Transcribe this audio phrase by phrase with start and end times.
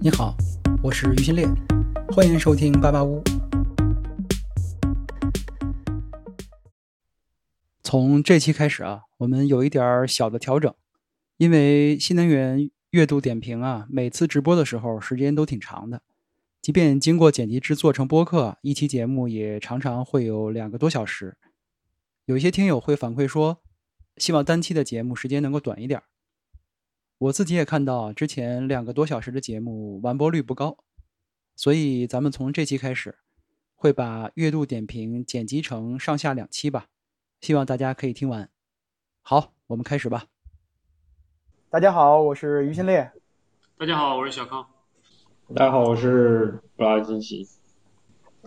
[0.00, 0.36] 你好，
[0.80, 1.44] 我是于新烈，
[2.12, 3.20] 欢迎收听八八屋。
[7.82, 10.72] 从这期开始啊，我们有一点小的调整，
[11.36, 16.02] 因为新能源月度点评啊，每次直播的时候时间都挺长的，
[16.62, 21.36] 即便经过剪辑制作成播客，一期节目也常常会有两个多小时。
[22.26, 23.60] 有一些听友会反馈说，
[24.16, 26.04] 希望单期的节目时间能够短一点儿。
[27.18, 30.76] 我自己也看到，之前两个多小时的节目完播率不高，
[31.56, 33.18] 所以咱们从这期开始，
[33.74, 36.86] 会把月度点评剪辑成上下两期吧，
[37.40, 38.48] 希望大家可以听完。
[39.20, 40.26] 好，我们开始吧。
[41.68, 43.10] 大家好，我是于新烈。
[43.76, 44.64] 大家好，我是小康。
[45.56, 47.48] 大家好，我是布拉金奇。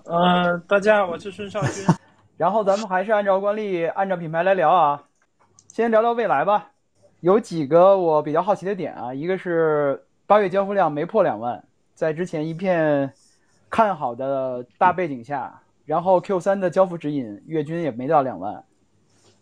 [0.05, 1.85] 嗯，大家好，我是孙少军。
[2.37, 5.09] 然后咱们还是按照惯例，按照品牌来聊啊，
[5.67, 6.71] 先聊聊未来吧。
[7.21, 13.13] 有几个我比较好奇的点啊，一个是八月交付量没破两万，在之前一片
[13.69, 18.63] 看好的大背景下，然后 Q 三的交付指引月均也没到两万，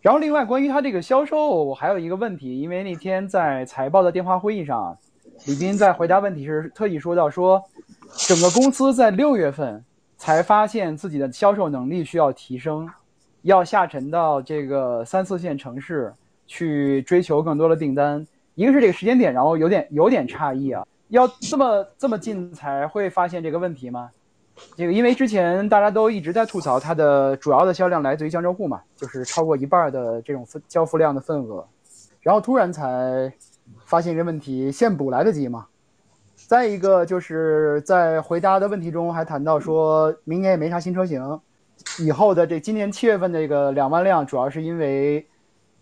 [0.02, 4.98] 然后另外关于它这个销售，我还有一个问题，因为那天在财报的电话会议上，
[5.46, 7.64] 李斌在回答问题时特意说到说，
[8.28, 9.82] 整个公司在六月份
[10.18, 12.86] 才发现自己的销售能力需要提升，
[13.40, 16.12] 要下沉到这个三四线城市。
[16.50, 24.10] 去追求更多的订单，一个是这个时间点，然后有点有点诧异啊，要这么这么近才会发现这个问题吗？
[24.76, 31.64] 这个因为之前大家都一直在吐槽它的主要的销量来自于江浙沪嘛，就是超过一半的这种交付量的份额，
[32.20, 33.32] 然后突然才
[33.84, 35.66] 发现这个问题，现补来得及吗？
[36.34, 41.40] 再一个就是在回答的问题中还谈到说，明年也没啥新车型，
[42.00, 45.24] 以后的这今年七月份的这个两万辆主要是因为。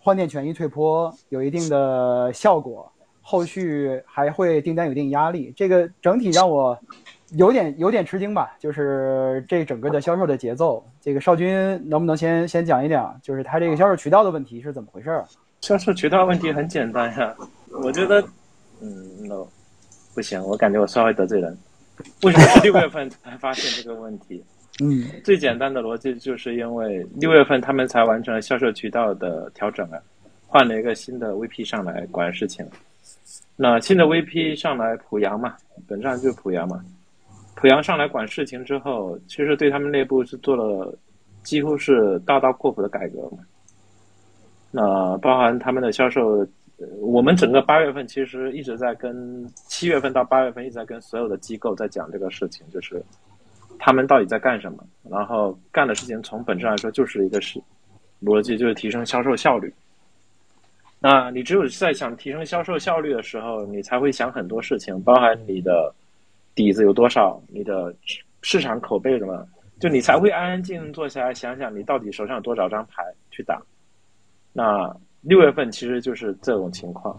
[0.08, 6.78] 换电权益退坡有一定的效果，后续还会订单有一定压力，这个整体让我
[7.32, 8.56] 有点有点吃惊吧。
[8.58, 15.22] 就是这整个的销售的节奏，这个少军能不能先先讲一讲，就是他这个销售渠道的问题是怎么回事？
[15.60, 17.36] 销售渠道问题很简单呀，
[17.84, 18.26] 我觉得，
[18.80, 19.46] 嗯，no，
[20.14, 21.54] 不行，我感觉我稍微得罪人。
[22.22, 24.42] 为什么六月份才发现这个问题？
[24.80, 29.98] 嗯，最简单的逻辑就是因为六月份他们才完成了销售渠道的调整啊，
[30.46, 32.64] 换了一个新的 VP 上来管事情。
[33.56, 35.56] 那新的 VP 上来濮阳嘛，
[35.88, 36.80] 本质上就是濮阳嘛。
[37.56, 40.96] 濮阳上来管事情之后，其实对他们内部是做了
[41.42, 43.38] 几乎是大刀阔斧的改革嘛。
[44.70, 46.46] 那包含他们的销售，
[47.00, 53.02] 我们整个八月份其实一直在跟七月份到八月份一直在跟所有的机构在讲这个事情，就是。
[53.78, 54.84] 他们到底在干什么？
[55.10, 57.60] 然后干的事情从本质来说就是一个是
[58.22, 59.72] 逻辑，就是提升销售效率。
[61.00, 65.94] 那你只有在想提升销售效率的时候，你才会想很多事情，包含你的
[66.54, 67.94] 底子有多少，你的
[68.42, 69.46] 市场口碑什么，
[69.78, 73.62] 就你才会安安静静坐下来想想你到底手上有多少张牌去打。
[74.52, 77.16] 那六月份其实就是这种情况，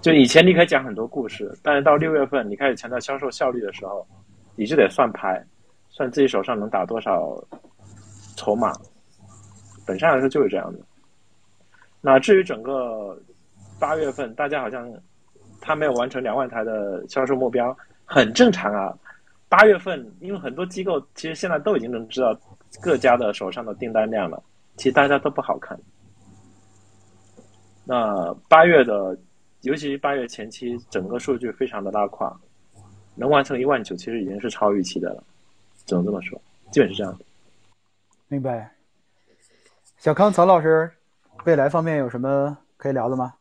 [0.00, 4.04] 就以前你可以讲很多故事，但是到六月份你开始强调销售效率的时候，
[4.56, 5.40] 你就得算牌。
[5.90, 7.36] 算自己手上能打多少
[8.36, 8.72] 筹码，
[9.86, 10.78] 本身来说就是这样的。
[12.00, 13.20] 那至于整个
[13.78, 14.90] 八月份，大家好像
[15.60, 18.96] 他没有完成两万台的销售目标，很正常啊。
[19.48, 22.34] 八月份，因为很多机构其实现在都已经能知道
[22.80, 24.40] 各家的手上的订单量了，
[24.76, 25.78] 其实大家都不好看。
[27.84, 29.18] 那八月的，
[29.62, 32.32] 尤其是八月前期，整个数据非常的拉胯，
[33.16, 35.24] 能完成一万九，其实已经是超预期的了。
[35.90, 36.40] 只能这么说，
[36.70, 37.24] 基本是这样的。
[38.28, 38.76] 明白。
[39.98, 40.88] 小康曹老师，
[41.44, 43.34] 未来方面有什么可以聊的吗？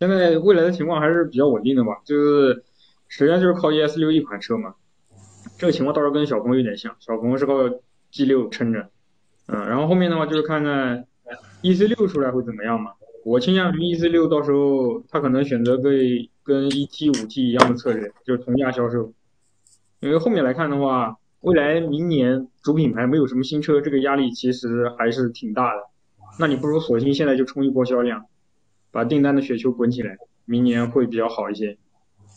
[0.00, 2.64] 现在未来的情况还是比较稳定的吧，就是
[3.08, 4.74] 首先就是靠 ES 六一款车嘛，
[5.58, 7.68] 这个情况倒是跟小鹏有点像，小鹏是靠
[8.10, 8.88] G 六撑着，
[9.48, 11.04] 嗯，然后后面的话就是看看
[11.60, 12.92] EC 六出来会怎么样嘛。
[13.24, 15.92] 我倾向于 EC 六到时候他可能选择跟
[16.42, 19.12] 跟 ET 五 T 一样的策略，就是同价销售。
[20.02, 25.82] 因为后面来看的话，未来明年主品牌没有什么新车，这个压力其实还是挺大的。
[26.40, 28.26] 那你不如索性现在就冲一波销量，
[28.90, 31.78] 把订单的雪球滚起来，明年会比较好一些。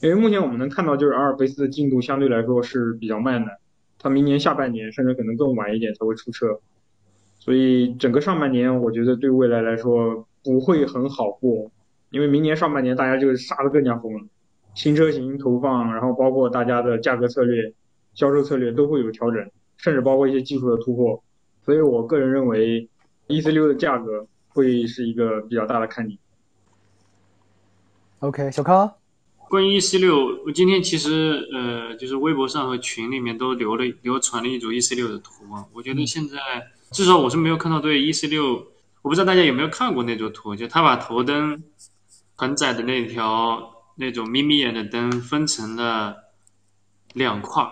[0.03, 3.59] 因为目前我们能看到，就是阿尔卑斯的进度相对来说是比较慢的，
[3.97, 6.59] 它明年下半年甚至可能更晚一点才会出车，
[7.39, 11.71] 所以整个上半年我觉得对未来来说不会很好过，
[12.11, 14.19] 因为明年上半年大家就杀得更加疯了。
[14.75, 17.73] 新车型投放，然后包括大家的价格策略、
[18.13, 21.23] 销售策略都会有调整，甚至包括一些技术的突破。
[21.63, 22.87] 所以我个人认为
[23.27, 26.19] ，E C 六的价格会是一个比较大的看点。
[28.19, 28.91] OK，小康，
[29.49, 35.65] 关于 E C 六，我今天其实呃，就是微博上和群里面都留了流传了一组 E C 六的图啊。
[35.73, 36.37] 我觉得现在
[36.91, 38.53] 至少我是没有看到对 E C 六，
[39.01, 41.63] 我不知道大家有没有看过那组图，就他把头灯
[42.35, 46.15] 很窄的那条那种眯眯眼的灯分成了
[47.13, 47.63] 两块，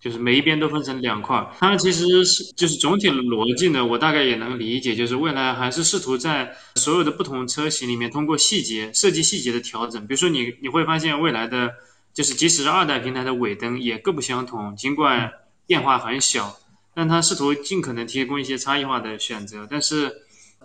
[0.00, 1.46] 就是每一边都分成两块。
[1.58, 11.70] 它其实是就是总体的逻辑呢，我大概也能理解，就是未来还是试图在所有的不同车型里面通过细节设计细节的调整，比如说你你会发现未来的
[12.12, 15.32] 就是即使是二代平台的尾灯也各不相同，尽管
[15.66, 16.56] 变化很小，
[16.94, 20.12] 但它试图尽可能提供一些差异化的选择，但是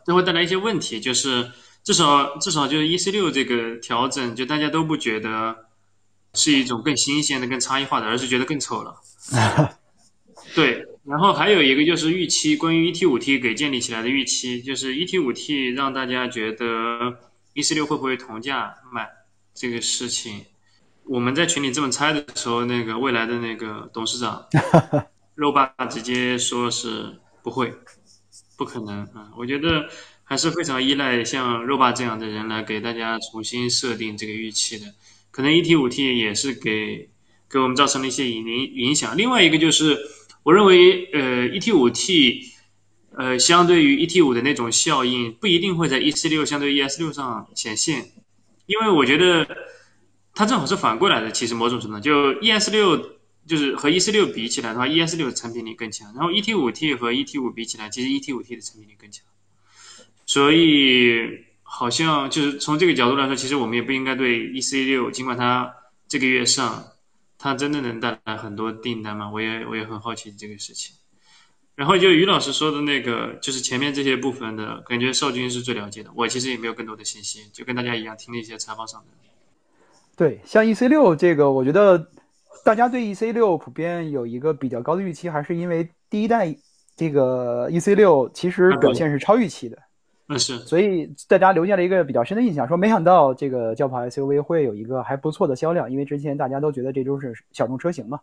[0.06, 1.52] 这会带来一些问题，就是
[1.88, 5.56] 至少至少就是 E C 六这个调整，就大家都不觉得
[6.34, 8.94] 是一种更新鲜的、更差异化的，而是觉得更丑了。
[10.54, 17.20] 对，然后还有一个就是预期，关于 ET 五 T 给建立起来的预期，就是 ET 五 T 让大家觉得
[17.54, 19.08] E C 六会不会同价卖
[19.54, 20.44] 这个事情，
[21.06, 24.46] 我们在群里这么猜的时候，那个未来的那个董事长
[25.36, 27.74] 肉爸直接说是不会，
[28.58, 29.32] 不可能啊、嗯！
[29.38, 29.88] 我觉得
[30.28, 34.94] 还是非常依赖像肉爸这样的人来给大家重新设定这个预期的，
[35.32, 37.10] 可能 ET 五 T 也是给。
[37.50, 38.46] 给我们造成了一些影
[38.76, 39.16] 影响。
[39.16, 39.98] 另外一个就是，
[40.44, 42.44] 我认为，呃，ET 五 T，
[43.16, 48.12] 呃，相对于 ET 五的那种效应，不一定会在 E 四六相对 ES 六上显现，
[48.66, 49.48] 因为我觉得
[50.36, 51.32] 它正好是反过来的。
[51.32, 56.14] 其实某种程度，就 ES 六就是和 E 四六比起来的话，ES 六的产品力更强。
[56.16, 59.26] 然后 ET 五 T 和 ET 五比起来，其实 ET 五 T 的产品力更强。
[60.28, 65.74] 所以，好像就是从这个角度来说，其实我们也不应该对 E C 六，尽管它
[66.08, 66.86] 这个月上。
[67.40, 69.30] 它真的能带来很多订单吗？
[69.32, 70.96] 我也我也很好奇这个事情。
[71.76, 76.10] 然后就于老师说的那个，就是前面这些部分的感觉，少军是最了解的。
[76.16, 79.06] 我其实也没有更多的信息，就跟大家一样听了一些采访上的。
[80.16, 82.10] 对，像 EC 六这个，我觉得
[82.66, 86.58] 大家对 EC 六普遍有一个比较高的预期，还是因为第一代
[86.96, 89.78] 这个 EC 六其实表现是超预期的。
[90.30, 98.20] 那是，所以大家留下了一个比较深的印象，说没想到这个轿跑 SUV 会有一个还不错的销量，因为之前大家都觉得这都是小众车型嘛。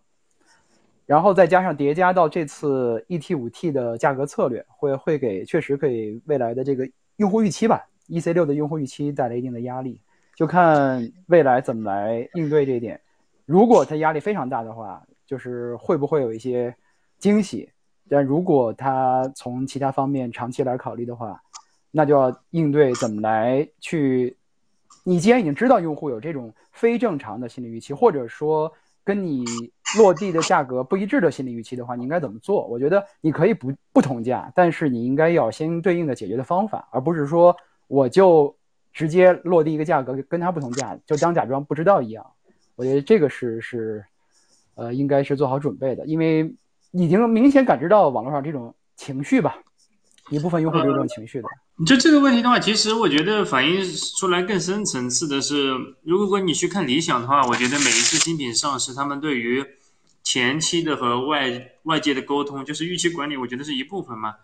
[1.06, 9.98] 然后再加上叠加到这次 ET5T 的价格策略，会会给确实给未来的这个用户预期吧，EC6 的用户预期带来一定的压力，
[10.34, 13.00] 就看未来怎么来应对这一点。
[13.46, 16.74] 如果它压力非常大的话，就是会不会有一些
[17.18, 17.68] 惊喜？
[18.08, 21.40] 但如果它从其他方面长期来考虑的话，
[21.96, 24.36] 那就要应对怎么来去。
[25.04, 28.72] 你既然已经知道用户有这种非正常的心理预期，或者说
[29.04, 29.44] 跟你
[29.96, 32.66] 落地的价格不一致的心理预期的话，你应该怎么做？
[32.66, 37.54] 我觉得你可以不不同价，但是你应该要先对应的解决的方法，而不是说
[37.86, 38.56] 我就
[38.92, 42.26] 直接落地一个价格跟他不同价，就当假装不知道一样。
[42.74, 44.04] 我觉得这个是是，
[44.74, 46.52] 呃，应该是做好准备的，因为
[46.92, 49.58] 已经明显感知到网络上这种情绪吧，
[50.30, 51.48] 一部分用户有这种情绪的。
[51.84, 53.84] 就这个问题的话，其实我觉得反映
[54.16, 59.64] 出来更深层次的是，如果你去看理想的话，我觉得每一次新品上市，他们对于
[60.22, 64.36] 前期的和外外界的沟通，就是预期管理，我觉得是一部分嘛，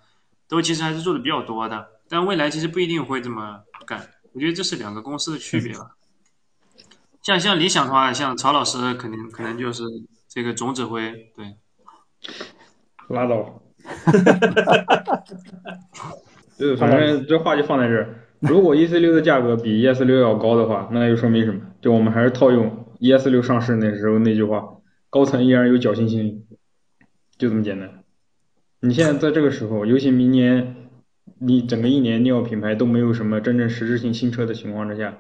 [0.48, 1.88] 都其实还是做的比较多的。
[2.08, 5.92] 但未来其实不一定会这么干，我觉得这是两个公司的区别吧。
[7.22, 9.84] 像像理想的话，像曹老师肯定可能就是
[10.28, 11.56] 这个总指挥，对，
[13.08, 13.62] 拉倒。
[13.82, 15.24] 哈哈哈
[16.58, 18.16] 对，反正这话就放在这儿。
[18.40, 21.60] 如果 EC 六的价格比 ES 六要高的话，那又说明什么？
[21.80, 24.76] 就我们还是套用 ES 六上市那时候那句话：
[25.08, 26.44] 高层依然有侥幸心理，
[27.38, 28.02] 就这么简单。
[28.80, 30.76] 你现在在这个时候，尤其明年
[31.38, 35.18] 你整个一年你要品牌都没有什么真正实质性新车的情况之下，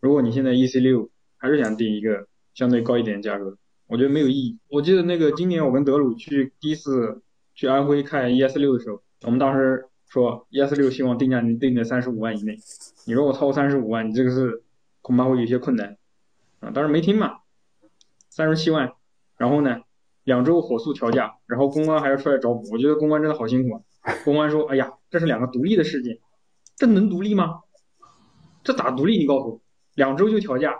[0.00, 4.58] 如果你现在 EC 六还是想定一个相对高一点的价格，我觉得没有意义。
[4.68, 7.20] 我记得那个今年我跟德鲁去第一次
[7.54, 9.86] 去安徽看 ES 六的时候，我们当时。
[10.12, 12.58] 说 ES 六希望定价能定在三十五万以内，
[13.06, 14.62] 你如果超过三十五万，你这个是
[15.00, 15.96] 恐怕会有些困难
[16.60, 16.70] 啊。
[16.70, 17.38] 当时没听嘛，
[18.28, 18.92] 三十七万，
[19.38, 19.80] 然后呢，
[20.24, 23.80] 两周火速调价，然后公关还要出来找补，我觉得公关真的好辛苦啊。
[24.22, 26.18] 公关说，哎呀，这是两个独立的事件，
[26.76, 27.60] 这能独立吗？
[28.62, 29.16] 这咋独立？
[29.16, 29.60] 你告诉我，
[29.94, 30.74] 两周就调价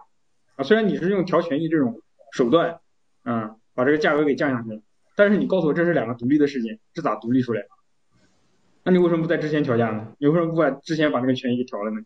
[0.56, 0.62] 啊？
[0.62, 2.02] 虽然你是用调权益这种
[2.32, 2.80] 手段，
[3.22, 4.82] 啊，把这个价格给降下去了，
[5.16, 7.62] 但是你告诉我这是两个独立的事件，这咋独立出来？
[8.84, 10.12] 那你为什么不在之前调价呢？
[10.18, 12.00] 你为什么不把之前把那个权益给调了呢？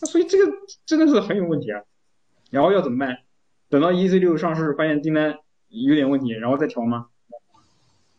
[0.00, 0.52] 那所以这个
[0.84, 1.82] 真的是很有问题啊。
[2.50, 3.18] 然后要怎么办？
[3.68, 7.06] 等到 EC 六上市，发现订单有点问题，然后再调吗？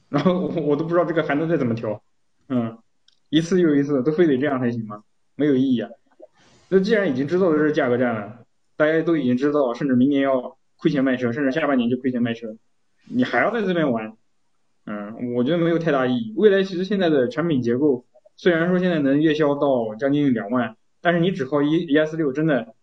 [0.08, 2.02] 然后我我都不知道这个还能再怎么调。
[2.48, 2.78] 嗯，
[3.30, 5.04] 一次又一次都非得这样才行吗？
[5.36, 5.90] 没有意义啊。
[6.70, 8.46] 那既然已经知道这是价格战了，
[8.78, 12.56] 大家都已经知道，甚至明年要亏钱卖车，甚至下半年就亏钱卖车，
[13.14, 14.14] 你还要在这边玩，
[14.86, 16.34] 嗯，我觉得没有太大意义。
[16.36, 18.06] 未来其实现在的产品结构，
[18.38, 22.74] 虽然说现在能月销到将近两万，但是你只靠 E ES 六，真的，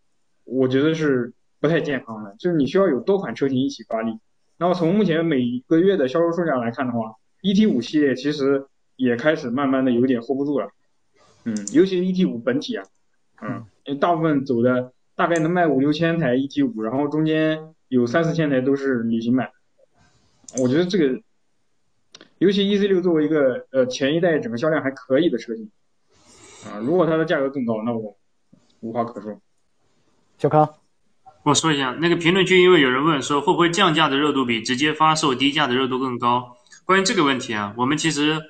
[0.45, 2.35] 我觉得是不太健康的。
[2.39, 4.19] 就是你需要有多款车型一起发力。
[4.59, 8.67] 然后从目前每个月的销售数量来看的话，ET 五系列其实
[8.97, 10.69] 也开始慢慢的有点 hold 不住了，
[11.45, 12.85] 嗯，尤其是 ET 五本体啊，
[13.41, 19.51] 嗯，因为大部分走的大概能卖五六千台 ET 五，然后中间有三四千台都是旅行版。
[20.57, 21.21] 我觉得这个，
[22.39, 25.71] 尤其 EC 六作为一个呃前一代整个销量还可以的车型，
[26.65, 28.17] 啊，如果它的价格更高，那我
[28.81, 29.39] 无话可说。
[30.39, 30.75] 小康，
[31.43, 36.57] 我说一下，那个评论区因为有人问说会不会降价的热度比直接发售低价的热度更高？
[36.87, 38.41] 关于这个问题啊，我们其实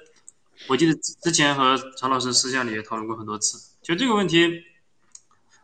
[0.69, 4.62] 我记得之前和曹老师私下里也讨论过很多次，就这个问题，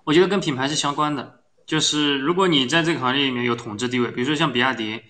[0.03, 1.41] 我觉得跟品牌是相关的。
[1.65, 5.01] 就是如果你在这个行业里面有统治地位，比如说像比亚迪。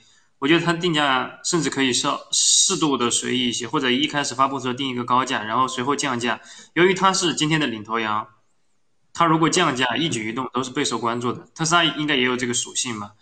[0.44, 6.38] 我觉得它定价甚至可以稍适度的随意一些，或者一开始发布的时候定一个高价，然后随后降价。
[6.74, 8.28] 由于它是今天的领头羊，
[9.14, 11.46] 它如果降价，一举一动都是备受关注的。
[11.54, 13.12] 特斯拉应该也有这个属性吧。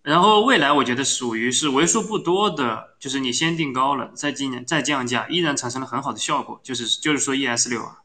[0.00, 7.98] 然后未来我觉得属于是为数不多的，就是你先定高了，再今年再降价，依然产生了很好的效果，就是就是说 ES 六啊。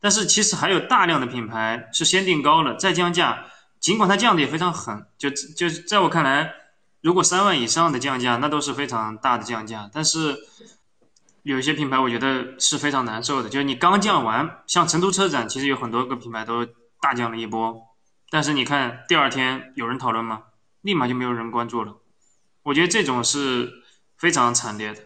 [0.00, 3.44] 但是其实还有大量的品牌是先定高了再降价，
[3.80, 6.54] 尽管它降的也非常狠，就就在我看来。
[7.06, 9.88] 如果三万以上的降价，那都是非常大的降价。
[9.92, 10.36] 但是
[11.44, 13.48] 有一些品牌，我觉得是非常难受的。
[13.48, 16.66] 就是你刚降完，像成都车展，其实有很多个品牌都
[17.00, 17.80] 大降了一波。
[18.28, 20.42] 但是你看第二天有人讨论吗？
[20.82, 21.94] 立马就没有人关注了。
[22.64, 23.70] 我觉得这种是
[24.18, 25.00] 非常惨烈的。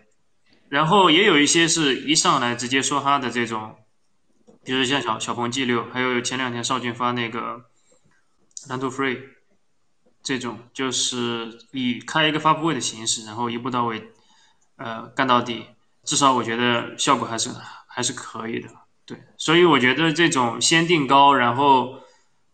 [0.70, 3.76] 然后也有一些是一上来直接说哈的这种，
[4.64, 7.66] 比如像小小鹏 G 六，还有前两天邵俊发那个
[8.70, 9.18] 蓝图 Free。
[10.22, 14.12] 这种就是以开一个发布会的形式，然后一步到位，
[14.76, 15.64] 呃，干到底，
[16.04, 17.50] 至少我觉得效果还是
[17.86, 18.68] 还是可以的。
[19.06, 22.00] 对，所以我觉得这种先定高，然后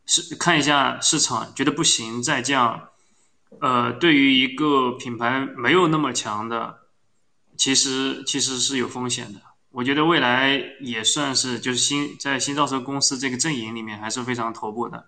[0.07, 2.89] 是看一下市场觉得不行再降，
[3.61, 6.79] 呃，对于一个品牌没有那么强的，
[7.57, 9.41] 其实其实是有风险的。
[9.71, 15.07] 我觉得未来也算是就是新在新造车公司这个阵营里面还是非常头部的。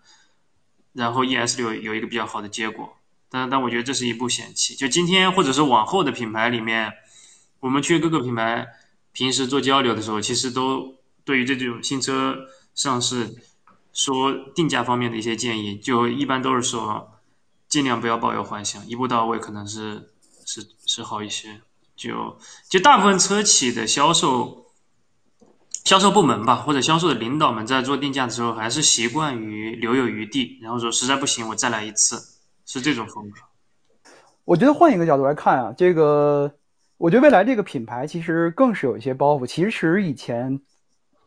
[0.92, 2.96] 然后 ES 六有一个比较好的结果，
[3.30, 4.74] 但但我觉得这是一步险棋。
[4.74, 6.92] 就今天或者是往后的品牌里面，
[7.60, 8.66] 我们去各个品牌
[9.12, 12.36] 平时做交流的时候，其实都对于这种新车
[12.74, 13.36] 上市
[13.92, 17.20] 说定价方面的一些建议，就一般都是说
[17.68, 20.10] 尽量不要抱有幻想，一步到位可能是
[20.46, 21.60] 是是好一些。
[21.96, 24.64] 就就大部分车企的销售。
[25.88, 32.20] 销售部门吧，或者销售的领导们在做定价的时候，还是习惯于留有余地，然后说实在不行我再来一次，
[32.66, 33.40] 是这种风格。
[34.44, 36.52] 我觉得换一个角度来看啊，这个
[36.98, 39.46] 我觉得未来这个品牌其实更是有一些包袱。
[39.46, 40.60] 其实以前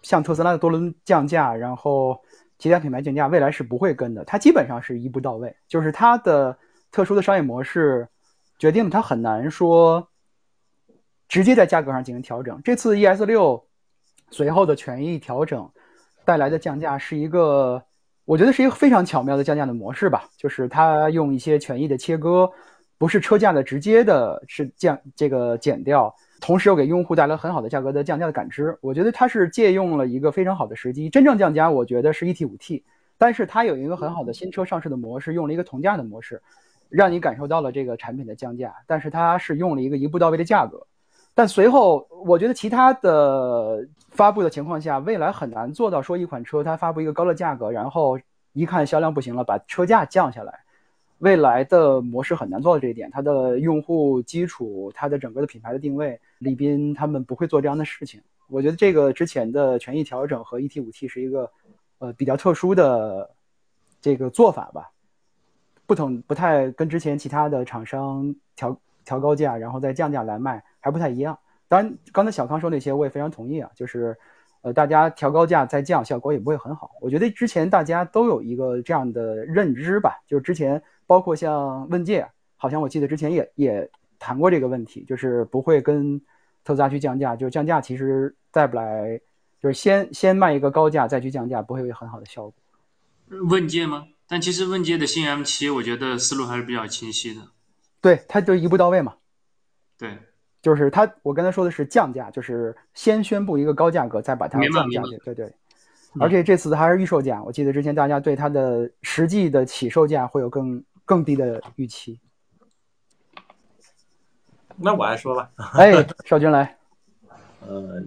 [0.04, 2.22] 像特斯拉的多轮降价，然后
[2.60, 4.24] 其他品牌降价，未来是不会跟的。
[4.26, 6.56] 它基本上是一步到位，就是它的
[6.92, 8.08] 特殊的商业模式
[8.60, 10.08] 决定了它很难说
[11.28, 12.62] 直接在价格上进行调整。
[12.64, 13.66] 这次 ES 六。
[14.32, 15.70] 随后的权益调整
[16.26, 17.84] 带来的降价是一个，
[18.26, 20.28] 我觉得是一个非常巧妙的降价的模式吧。
[20.38, 22.50] 就是它用一些权益的切割，
[22.98, 28.78] 不是车价的直接的是降这个减掉，同时又给用户带来很好的价格的降价的感知。
[28.82, 31.10] 我觉得它是借用了一个非常好的时机。
[31.10, 32.84] 真正降价，我觉得是 ET 五 T，
[33.18, 36.42] 但是它有一个很好的新车上市的模式，用了一个同价的模式，
[36.90, 38.74] 让你感受到了这个产品的降价。
[38.88, 40.86] 但是它是用了一个一步到位的价格。
[41.34, 48.20] 但随后，我觉得其他的发布的情况下，未来很难做到说一款车它发布一个高的价格，然后
[48.54, 50.60] 一看销量不行了，把车价降下来。
[51.20, 58.22] 未来的模式很难做到这一点，它的用户基础、它的整个的品牌的定位，李斌他们不会做这样的事情。
[58.48, 61.50] 我觉得这个之前的权益调整和 ET 五 T 是一个
[62.00, 63.30] 呃比较特殊的
[64.02, 64.92] 这个做法吧，
[65.86, 70.64] 不同不太跟之前其他的厂商调调高价，然后再降价来卖。
[70.84, 71.38] 还不太一样，
[71.72, 74.14] 当然，刚才小康说那些我也非常同意啊，就是，
[74.62, 76.92] 呃，大家调高价再降，效果也不会很好。
[77.00, 86.20] 我觉得之前大家都有一个这样的认知吧，就是之前包括像问界，好像我记得之前也也谈过这个问题，就是不会跟
[86.66, 89.18] 特斯拉去降价，就是降价其实再不来，
[89.62, 92.54] 就是先先卖一个高价再去降价，不会有很好的效果。
[93.50, 94.08] 问界吗？
[94.28, 97.40] 但其实问界的新 M7，我觉得思路还是比较清晰的。
[98.02, 99.16] 对，它就一步到位嘛。
[99.98, 100.18] 对。
[100.62, 105.18] 就是他，我刚才说的是降价，就是先宣布一个高价格，再把它降价去。
[105.26, 105.52] 对对，
[106.20, 112.20] 而且这次还是预售价，我记得之前大家对它的实际的起售价会有更更低的预期。
[114.78, 115.92] 那我来说吧， 哎，
[116.26, 116.78] 少军来，
[117.68, 118.02] 呃，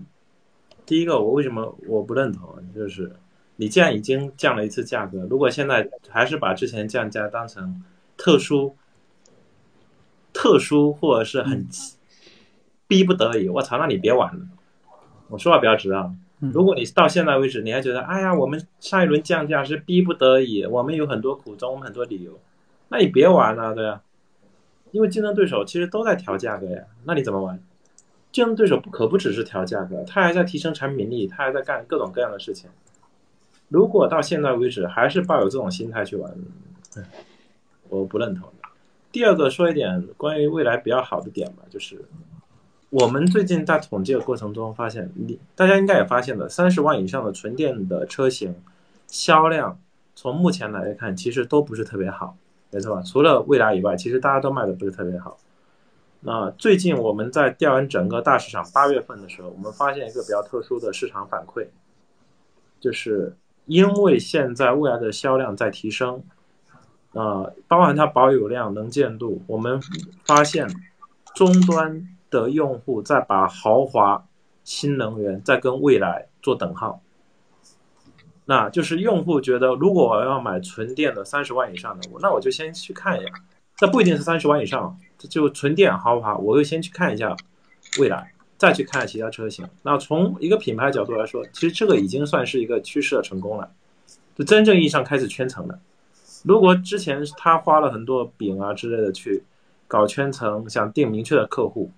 [0.87, 3.15] 第一个我为什么我不认同，就是
[3.57, 7.83] 你既然已经降了一次价格，如果现在还是把之前降价当成
[8.17, 8.77] 特殊、
[10.33, 11.67] 特殊或者是很
[12.87, 14.47] 逼不得已，我操，那你别玩了。
[15.29, 22.39] 我说话比较直啊，如果你到现在为止你还觉得，哎呀，我们上一轮降价是逼不得已，我们有很多苦衷，我们很多理由，
[22.89, 24.03] 那你别玩了，对啊。
[24.91, 27.61] 因为竞争对手其实都在调价格呀，那你怎么玩？
[28.31, 32.71] 竞争对手不可不只是调价格，他还在提升产品力，他还在干各种各样的事情。
[33.69, 36.33] 如果到现在为止还是抱有这种心态去玩，
[37.89, 38.49] 我不认同。
[39.11, 42.05] 第二个说一点关于未来比较好的点吧，就是
[42.95, 48.55] 我们最近在统计的过程中发现，你大家应该也发现了，三十万以上的纯电的车型
[49.09, 49.81] 销量，
[50.15, 52.37] 从目前来看其实都不是特别好。
[52.71, 53.03] 没错吧？
[53.03, 55.37] 除了蔚来以外，其实大家都卖的不是特别好。
[56.21, 61.67] 那最近我们在调研整个大市场，八月份的时候，我们发现一个比较特殊的市场反馈，
[62.79, 63.37] 就是
[63.67, 66.23] 因为现在蔚来的销量在提升，
[67.13, 69.81] 啊，包含它保有量、能见度，我们
[70.25, 70.69] 发现
[71.35, 74.27] 终端的用户在把豪华
[74.65, 77.01] 新能源在跟未来做等号。
[78.45, 83.31] 那就是用户觉得，如果我要买纯电的三十万以上的，我那我就先去看一下，
[83.77, 87.35] 这不一定是三十万以上，这就纯电豪华，我就先去看一下
[87.99, 89.67] 未来，再去看其他车型。
[89.83, 93.71] 那从一个品牌角度来说，其实这个已经算是一个趋势的成功了，
[94.37, 95.79] 就真正意义上开始圈层了。
[96.43, 99.43] 如果之前他花了很多饼啊之类的去
[99.89, 101.91] 搞圈层，想定明确的客户，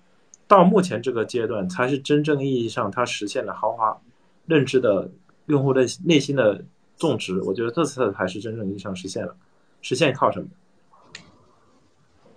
[0.47, 3.99] 到目前这个阶段才是真正意义上它实现了豪华
[4.45, 5.09] 认知的。
[5.47, 6.61] 用户的内心的
[6.97, 9.33] 种植，我觉得这次才是真正意义上实现了。
[9.81, 10.47] 实现靠什么？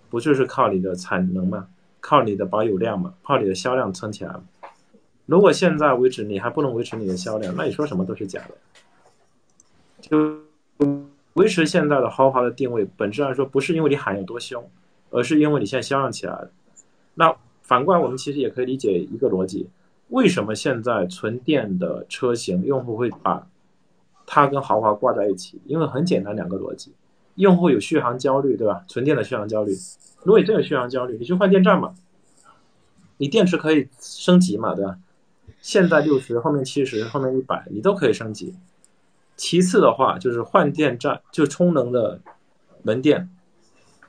[0.09, 1.67] 不就是靠你的产能吗？
[1.99, 3.13] 靠你的保有量吗？
[3.25, 4.45] 靠你的销量撑起来吗？
[5.27, 8.55] 如果现在为止你还不能维持你的销量，那你说什么都是假的。
[10.01, 10.39] 就
[11.33, 14.65] 维持现在的豪华的定位，本质上说不是因为你喊有多凶，
[15.11, 16.49] 而是因为你现在销量起来了。
[17.15, 17.37] 那
[17.71, 19.69] 反过来，我们其实也可以理解一个逻辑。
[20.09, 23.47] 为什么现在纯电的车型用户会把
[24.27, 25.61] 它跟豪华挂在一起？
[25.67, 26.93] 因为很简单，两个逻辑：
[27.37, 28.85] 用户有续航焦虑，对吧？
[28.89, 29.73] 纯电的续航焦虑，
[30.25, 31.95] 如果你真有续航焦虑，你去换电站嘛，
[33.19, 34.99] 你电池可以升级嘛，对吧？
[35.61, 38.57] 现在六十，后面七十，后面一百，你都可以升级。
[39.37, 42.21] 其次的话，就是换电站，就充能的
[42.83, 43.31] 门店，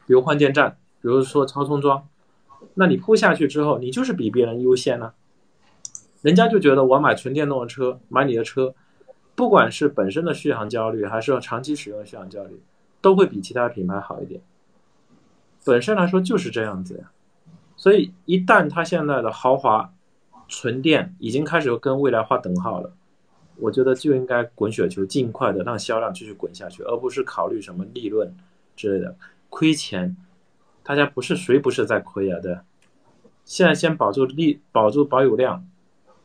[0.07, 2.07] 比如换电站，比如说超充桩，
[2.73, 5.13] 那你铺下去之后，你就是比别人优先呢。
[6.21, 8.75] 人家就觉得我买纯电动的车，买你的车，
[9.35, 12.61] 不管是本身的续航焦虑，还是长期使用的续航焦虑，
[13.01, 14.39] 都会比其他品牌好一点。
[15.65, 17.11] 本身来说就是这样子呀。
[17.75, 19.91] 所以一旦它现在的豪华
[20.47, 22.93] 纯电已经开始跟未来划等号了，
[23.57, 28.31] 我觉得就应该滚雪球，尽快的让销量继续滚下去，而不是考虑什么利润
[28.75, 29.15] 之类的
[29.49, 30.15] 亏钱。
[30.91, 32.37] 大家不是谁不是在亏啊？
[32.41, 32.59] 对，
[33.45, 35.65] 现在先保住利，保住保有量。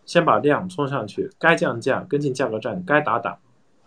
[0.05, 3.38] 先把量冲上去，该降价跟进价格战，该打打，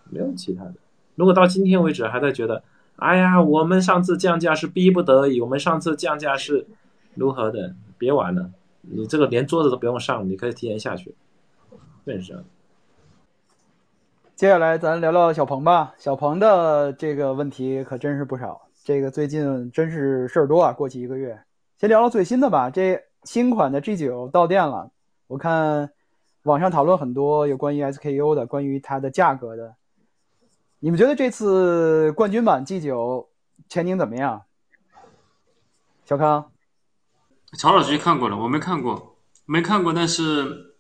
[0.10, 0.76] 没有其他的。
[1.16, 2.64] 如果到今天为止还在觉得，
[2.96, 6.66] 哎呀，我们上次降价是逼不得已，我们上次降价是
[7.14, 11.14] 如何的，别玩了，你这个连桌子都不用上，你可以提前下去。
[12.06, 12.42] 确实。
[14.34, 20.74] 接下来咱聊聊小鹏吧，小鹏的这个问题可真是不少，这个最近真是事儿多啊。
[20.74, 21.40] 过去一个月，
[21.78, 24.90] 先聊聊最新的吧，这新款的 G 九到店了，
[25.28, 25.92] 我看。
[26.44, 29.76] 网上讨论很多有关于 SKU 的，关于它的价格的。
[30.80, 33.28] 你们觉得这次冠军版 G9
[33.68, 34.44] 前景怎么样？
[36.06, 36.52] 小康，
[37.60, 39.94] 曹老师看过了，我没看过，没看过。
[39.94, 40.78] 但是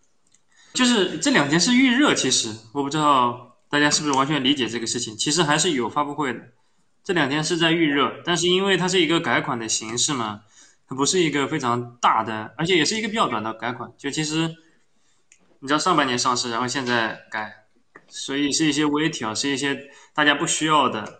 [0.73, 5.15] 就是这两天是预热，其实我不知道大家是不是完全理解这个事情。
[5.15, 6.39] 其实还是有发布会的，
[7.03, 10.41] 这两天是在预热，但是因为它是一个改款的形式嘛，
[10.87, 14.55] 它不是一个非常大的，而且也是一个比较短的改款，就其实。
[15.61, 17.65] 你知道上半年上市，然后现在改，
[18.07, 21.19] 所以是一些微调，是一些大家不需要的，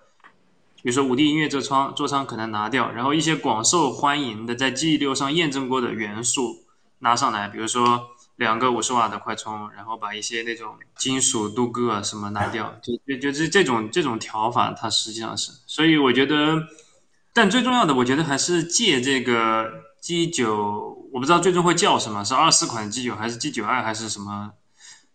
[0.81, 6.63] 比如说五 D 音乐座舱座舱可能拿掉，然后一些广受欢迎的在 G 六上验证过的元素
[6.99, 16.57] 拿上来，比如说两个五十瓦的快充，然后把一些那种金属镀铬啊什么拿掉， 就就就是这种这种调法，它实际上是，所以我觉得，
[17.33, 19.87] 但最重要的，我觉得还是借这个。
[20.01, 24.51] G 九我不知道最终会叫什么，是二四款 G 九还是 G 九 i 还是什么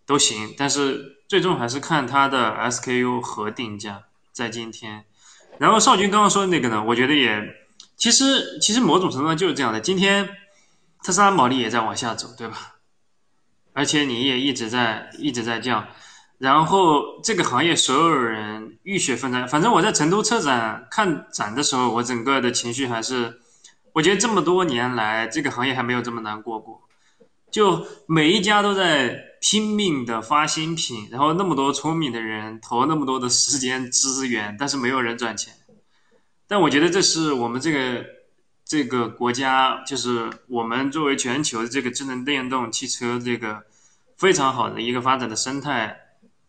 [0.05, 1.35] 都行，但是最。
[1.35, 5.05] 最终还是看它的 SKU 和定价，在今天。
[5.59, 7.43] 然后少军刚刚说的那个呢，我觉得也
[7.97, 9.81] 其实其实某种程度上就是这样的。
[9.81, 10.29] 今天
[11.03, 12.74] 特斯拉毛利也在往下走，对吧？
[13.75, 15.87] 而且你也一直在一直在降。
[16.39, 19.47] 然后这个行业所有人浴血奋战。
[19.47, 23.41] 反正我在成都车展看展的时候，我整个的情绪还是，
[23.93, 26.81] 我觉得这么多年来这个行业还没有这么难过过。
[27.51, 35.55] 就每一家都在拼命的发新品，然后那么多聪明的人投那么多的时间资源，但是没有人赚钱。
[36.49, 38.05] 但我觉得这是我们这个
[38.65, 43.65] 这个国家，就是我们作为全球的这个智能电动汽车这个
[44.17, 46.01] 非常好的一个发展的生态。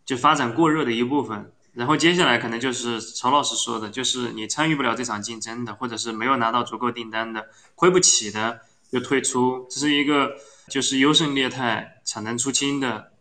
[0.05, 8.59] 就发展过热的一部分，然后接下来可能就是曹老师说的，就是你参与不了这场竞争的，或者是没有拿到足够订单的，亏不起的
[8.91, 10.35] 就退出，这是一个
[10.69, 13.13] 就是优胜劣汰、产能出清的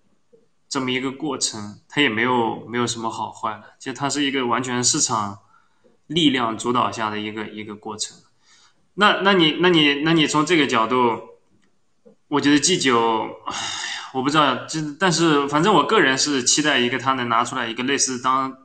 [0.68, 5.38] 这么一个过程，它也没有没有什么好坏了，就它是一个完全市场
[6.06, 8.14] 力量主导下的一个一个过程。
[8.94, 11.20] 那那你那你那你从这个角度，
[12.28, 13.30] 我觉得 G 九。
[14.12, 18.56] 我不知道，就但是反正我个人是期待一个他能拿出来一个类似当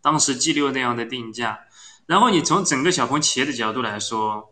[0.00, 1.58] 当时 G 六那样的定价。
[2.06, 4.50] 然后你从整个小鹏企业的角度来说，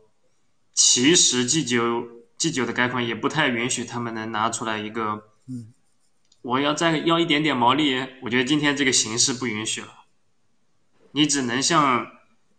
[0.75, 2.05] 其实 G 九
[2.37, 5.73] G 九的改款也不太允许他们能拿出来一个，嗯，
[6.43, 9.89] 我要再要一点点毛利，我觉得今天这个形势不允许了。
[11.13, 12.09] 你只能像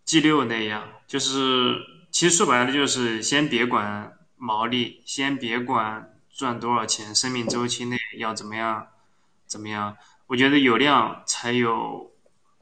[0.06, 1.76] G 六那样，就是
[2.12, 6.08] 其实说白了就是先别管毛利，先别管。
[6.34, 7.14] 赚多少钱？
[7.14, 8.88] 生命周期内要怎么样？
[9.46, 9.96] 怎么样？
[10.28, 12.10] 我觉得有量才有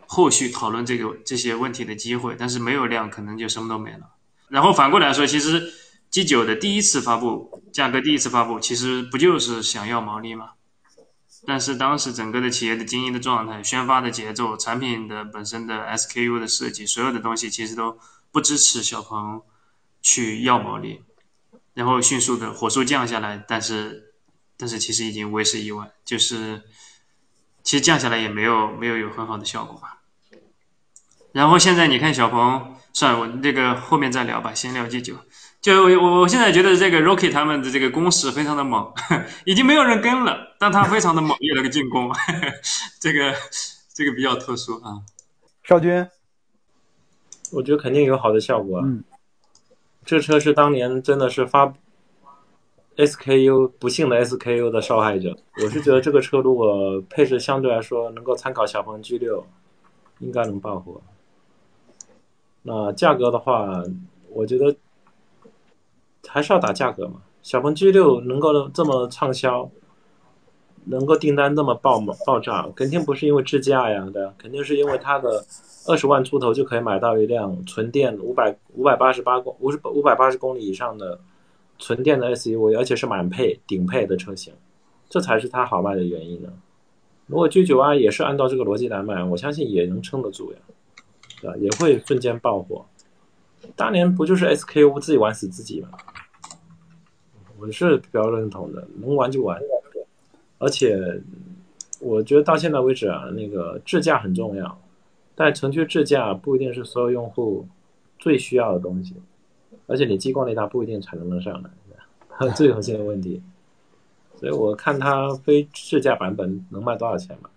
[0.06, 4.10] 后续讨论这个这些问题的机会，但是没有量，可能就什么都没了。
[4.50, 5.72] 然后反过来说，其实
[6.10, 10.50] G 九的第一次发布，价格第一次发布，其实不就是想要毛利吗？
[11.46, 17.98] 但是当时整个的企业的经营的状态、宣发的节奏、产品的本身的 SKU 的设计，所有的东西其实都
[18.32, 19.42] 不支持小鹏
[20.02, 21.04] 去要毛利。
[21.74, 24.13] 然后迅速的火速降下来，但是，
[24.58, 26.63] 但是其实已经为时已晚，就是
[27.63, 30.02] 其实降下来也没有没有有很好的效果吧。
[31.32, 35.15] 然后现在你看小鹏，算了，我这个后面再聊吧，先聊 G 九。
[35.62, 38.92] 就我我我现在觉得这个 Rocky 他们的这个攻势非常的猛，
[39.46, 42.12] 已经没有人跟了，但他非常的猛 烈那个进攻，
[43.00, 43.34] 这个
[43.94, 45.00] 这个比较特殊啊。
[45.63, 46.06] 少军，
[47.52, 48.82] 我觉得肯定有好的效果。
[48.84, 49.04] 嗯。
[50.06, 51.72] 这车是当年真的是发
[52.96, 55.38] SKU 不幸的 SKU 的受害者。
[55.62, 59.46] 我是觉得这个车如果配置相对来说能够参考小鹏 G 六，
[60.20, 61.00] 应该能爆火。
[62.64, 63.84] 那价格的话，
[64.30, 64.76] 我觉得
[66.28, 67.22] 还是要打价格嘛。
[67.42, 69.70] 小鹏 G 六能够这么畅销，
[70.89, 75.45] 能够订单那么爆爆炸，肯定不是因为智驾呀，对肯定是因为它的。
[75.88, 81.19] 二十万出头就可以买到一辆纯电五百五百八十八公五十五百八十公里以上的
[81.80, 84.54] 纯电的 SUV，而且是满配顶配的车型，
[85.10, 86.49] 这才是它好卖的原因呢。
[87.25, 90.60] 如果 G 九 i 也是按照这个逻辑来卖，我相信也能撑得住呀，
[91.41, 91.58] 对吧？
[91.58, 92.86] 也会瞬间爆火。
[93.75, 95.89] 当年不就是 SKU 自己玩死自己吗？
[97.58, 99.60] 我是比较认同的，能玩就玩。
[100.60, 101.22] 而且
[102.00, 104.80] 我觉得到现在为止啊，那个智驾很重要。
[105.36, 107.65] 但城区智驾不一定是所有用户
[108.17, 109.15] 最需要的东西，
[109.88, 113.41] 而且你激光雷达不一定产能能上来，最核心的问题。
[114.36, 117.50] 所以我看它非智驾版本能卖多少钱嘛，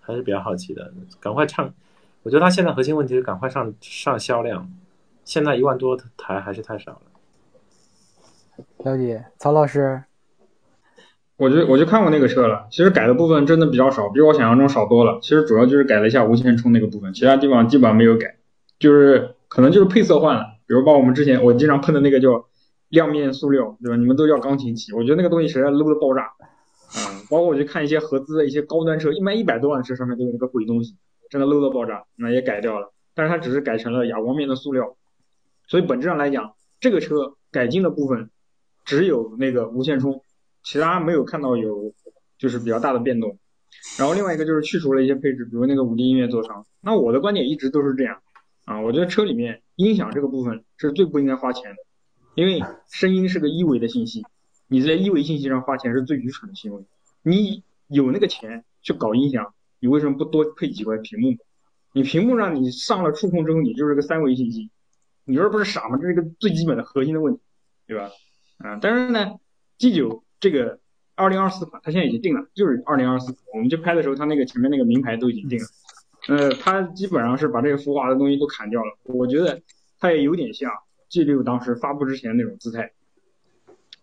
[0.00, 0.92] 还是比较好奇的。
[1.18, 1.72] 赶快上，
[2.22, 4.70] 我觉得它现在核心问题是赶快上上销量，
[5.24, 7.02] 现在一万多台还是太少了。
[8.84, 10.02] 了解，曹老师。
[11.36, 15.18] 我就我就看过那个车了，其实改的部分真的比较少，比我想象中少多了。
[15.22, 18.36] 其实主要就是改了一下无线充那个部分，其他地方基本上没有改，
[18.78, 22.44] 就是可能就是配色换了，比如把我们之前我经常喷的那个叫
[22.90, 23.96] 亮面塑料，对吧？
[23.96, 26.32] 你们都叫钢琴漆，我觉得那个东西实在 low 的爆炸。
[26.94, 30.96] 嗯，包括我去看一些合资的一些高端车，一卖一百多万的车上面都有那个鬼东西，
[31.30, 32.92] 真的 low 的爆炸，那也改掉了。
[33.14, 34.94] 但是它只是改成了哑光面的塑料，
[35.66, 38.28] 所以本质上来讲，这个车改进的部分
[38.84, 40.22] 只有那个无线充。
[40.62, 41.92] 其他没有看到有
[42.38, 43.38] 就是比较大的变动，
[43.98, 46.64] 然后另外一个就是去除了一些配置，比如那个五 D 音乐座舱。
[46.80, 48.22] 那我的观点一直都是这样
[48.64, 51.76] 啊，我觉得车里面音响这个部分是最不应该花钱的，
[52.34, 54.24] 因为声音是个一维的信息，
[54.68, 56.84] 你在一维信息上花钱是最愚蠢的行为。
[57.22, 61.36] 你有那个钱去搞音响，你为什么不多配几块屏幕？
[61.92, 64.70] 你屏幕上你上了触控之后，你就是个三维信息，
[65.24, 65.96] 你这不是傻吗？
[65.98, 67.40] 这是一个最基本的核心的问题，
[67.86, 68.10] 对吧？
[68.58, 69.32] 啊，但是呢
[69.78, 70.24] ，G 九。
[70.42, 70.80] 这个
[71.14, 73.32] 二零二四款，它现在已经定了，就是二零二四。
[73.54, 75.66] 我们去拍的时候，它那个前面那个名牌都已经定了。
[76.26, 78.98] 呃，它基本上是把这个浮华的东西都砍掉了。
[79.04, 79.62] 我觉得
[80.00, 80.72] 它也有点像
[81.08, 82.90] G 六当时发布之前那种姿态。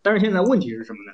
[0.02, 1.12] 但是现在问题是什么呢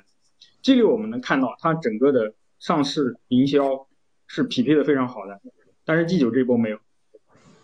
[0.62, 3.88] ？G 六我们能看到它整个的上市营销
[4.28, 5.40] 是匹配的非常好的，
[5.84, 6.78] 但是 G 九这波没有。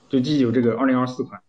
[0.09, 1.41] 就 G 九这个二零二四款，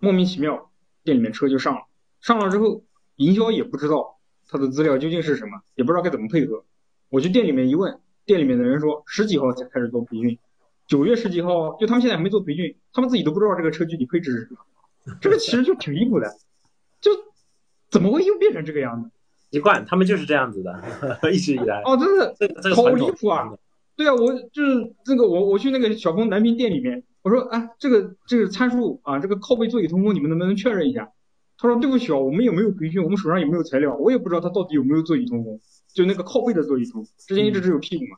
[0.00, 0.70] 莫名其妙
[1.04, 1.82] 店里面车就上了，
[2.22, 2.84] 上了之后
[3.16, 4.17] 营销也不知道
[4.48, 6.64] 它的资料究竟是什么，也不知道该怎么配合。
[7.10, 10.38] 我去店里面一问，店里面的人说十几号才开始做培训，
[10.86, 16.30] 九月十几号就他们现在还没做培训，他们自己都不知道这个车具体配置是什么，这个其实就挺离谱的，
[17.00, 17.10] 就
[17.90, 19.10] 怎么会又变成这个样子？
[19.50, 20.82] 习惯，他们就是这样子的，
[21.32, 21.80] 一直以来。
[21.84, 23.48] 哦，真的这个这个好离谱啊！
[23.96, 31.10] 对啊，我就是这个我我去那个小鹏南平店里面，我说啊，这个这个参数啊，这个靠背座椅通风你们能不能确认一下？
[31.60, 35.58] 他说对不起啊，我们也没有培训，我们手上也没有材料，我也不知道他到底有没有座椅通风，
[35.92, 38.16] 就那个靠背的座椅通，之前一直只有屁股嘛。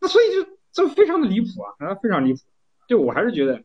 [0.00, 2.40] 那所以就这非常的离谱啊，啊非常离谱。
[2.88, 3.62] 对我还是觉得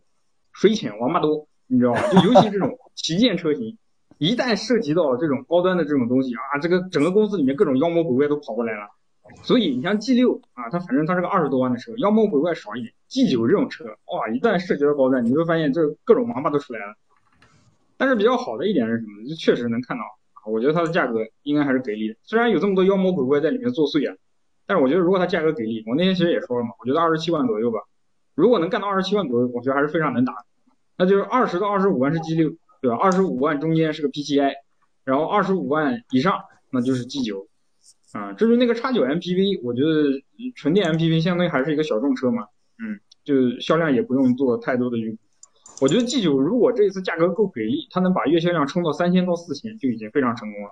[0.52, 2.02] 水浅王八多，你知道吗？
[2.10, 3.78] 就尤其这种 旗舰车型，
[4.18, 8.90] 一旦涉及到这种高端的这种东西啊，这个整个公司里面各种妖魔鬼怪都跑过来了。
[9.44, 12.94] 所以你像 G 六啊，它反正它是个二十多万的车，妖魔鬼怪少一点。
[13.08, 16.96] G 九这种车，哇，一旦涉及到高端，你会发现这各种王八都出来了。
[17.98, 19.28] 但是比较好的一点是什么？
[19.28, 20.04] 就确实能看到
[20.34, 22.16] 啊，我觉得它的价格应该还是给力的。
[22.24, 24.16] 虽然有这么多妖魔鬼怪在里面作祟啊，
[24.66, 27.80] 但是我觉得如果它价格给力，我那天其实也说了嘛，我觉得二十七万左右吧，
[28.36, 30.34] 如果能干到二十七万左右，我觉得还是非常能打。
[30.98, 32.50] 那就是二十到二十五万是 G 六，
[32.82, 32.98] 对吧？
[32.98, 34.54] 二十五万中间是个 PCI，
[35.04, 36.40] 然后二十五万以上
[36.72, 37.48] 那就是 G 九。
[38.14, 40.24] 啊，至于那个叉九 MPV，我觉得
[40.56, 42.44] 纯电 MPV 相当于还是一个小众车嘛，
[42.80, 45.18] 嗯，就销量也不用做太多的预估。
[45.82, 50.70] 我觉得 G 九如果这一次价格够给力，它能把月销量冲到三千到四千就已经非常成功了。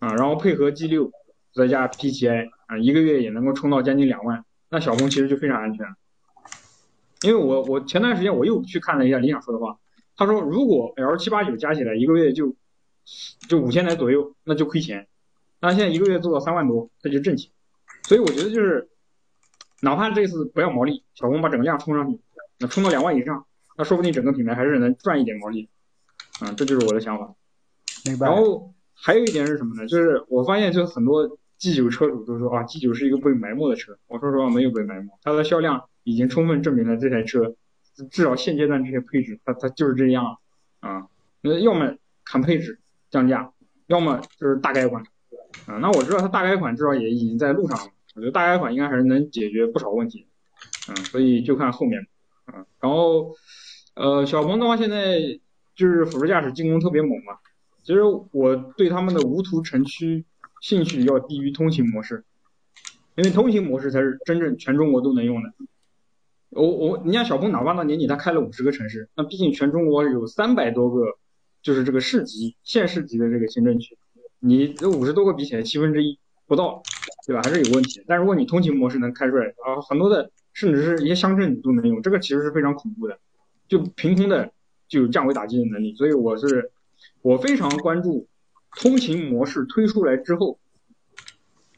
[0.00, 1.12] 啊，然后配合 G 六
[1.54, 5.86] 再加 PCI，啊，一个月也能够冲到将近两万，那小鹏其实就非常安全。
[7.22, 9.78] 因为我我前段时间我又去看了一下理想说的话，
[10.16, 12.56] 他说如果 L 七八九加起来一个月就
[13.48, 15.06] 就五千台左右，那就亏钱。
[15.60, 17.50] 那现在一个月做到三万多，那就挣钱。
[18.04, 18.88] 所以我觉得就是，
[19.82, 22.18] 哪怕这次不要毛利，小鹏把整个量冲上去，
[22.58, 23.44] 那冲到两万以上，
[23.80, 25.70] 那说不定整个品牌还是能赚一点毛利。
[26.42, 27.34] 嗯，这就是我的想法。
[28.04, 28.36] 明白然。
[28.36, 29.88] 后还有一点是什么呢？
[29.88, 33.96] 就是我发现，就是很多 G 九车主都说啊，G 九是一个被埋没的车。
[34.06, 37.54] 我说实话，没有被埋没，它的销量已经充分证明了这台车，
[38.10, 40.36] 至少现阶段这些配置，它它就是这样
[40.80, 41.06] 啊。
[41.40, 43.50] 那要么砍配置降价，
[43.86, 45.02] 要么就是大改款。
[45.64, 50.26] 啊，那我知道它大改款至少也已经在路上了，我觉得大改款应该还是能解决不少问题。
[50.90, 52.06] 嗯，所以就看后面。
[52.52, 53.34] 嗯，然后
[54.00, 55.20] 呃，小鹏的话现在
[55.76, 57.34] 就是辅助驾驶进攻特别猛嘛。
[57.82, 58.00] 其实
[58.32, 60.24] 我对他们的无图城区
[60.62, 62.24] 兴趣要低于通行模式，
[63.14, 65.52] 因为通行模式才是真正全中国都能用的。
[66.48, 71.04] 我我，你像小鹏哪怕到年底他开了五十个城市，那毕竟全中国有三百多个，
[71.62, 73.98] 就是这个市级、县市级的这个行政区，
[74.38, 76.82] 你这五十多个比起来七分之一不到，
[77.26, 77.42] 对吧？
[77.44, 78.02] 还是有问题。
[78.06, 83.18] 但如果你通勤模式能开出来啊，很多的甚至是一些乡镇都能用，这个其实是非常恐怖的，
[83.70, 84.50] 就凭空的
[84.88, 85.94] 就有降维打击的能力。
[85.94, 86.72] 所以我是
[87.22, 88.26] 我非常关注
[88.82, 90.58] 通勤模式推出来之后，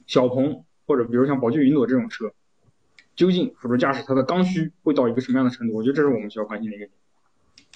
[0.06, 2.32] 小鹏或者比如像宝骏云朵这种车，
[3.14, 5.74] 究竟辅助驾驶它的刚需会到一个什么样的程度？
[5.74, 6.98] 我觉得这是我们需要关心的一个点。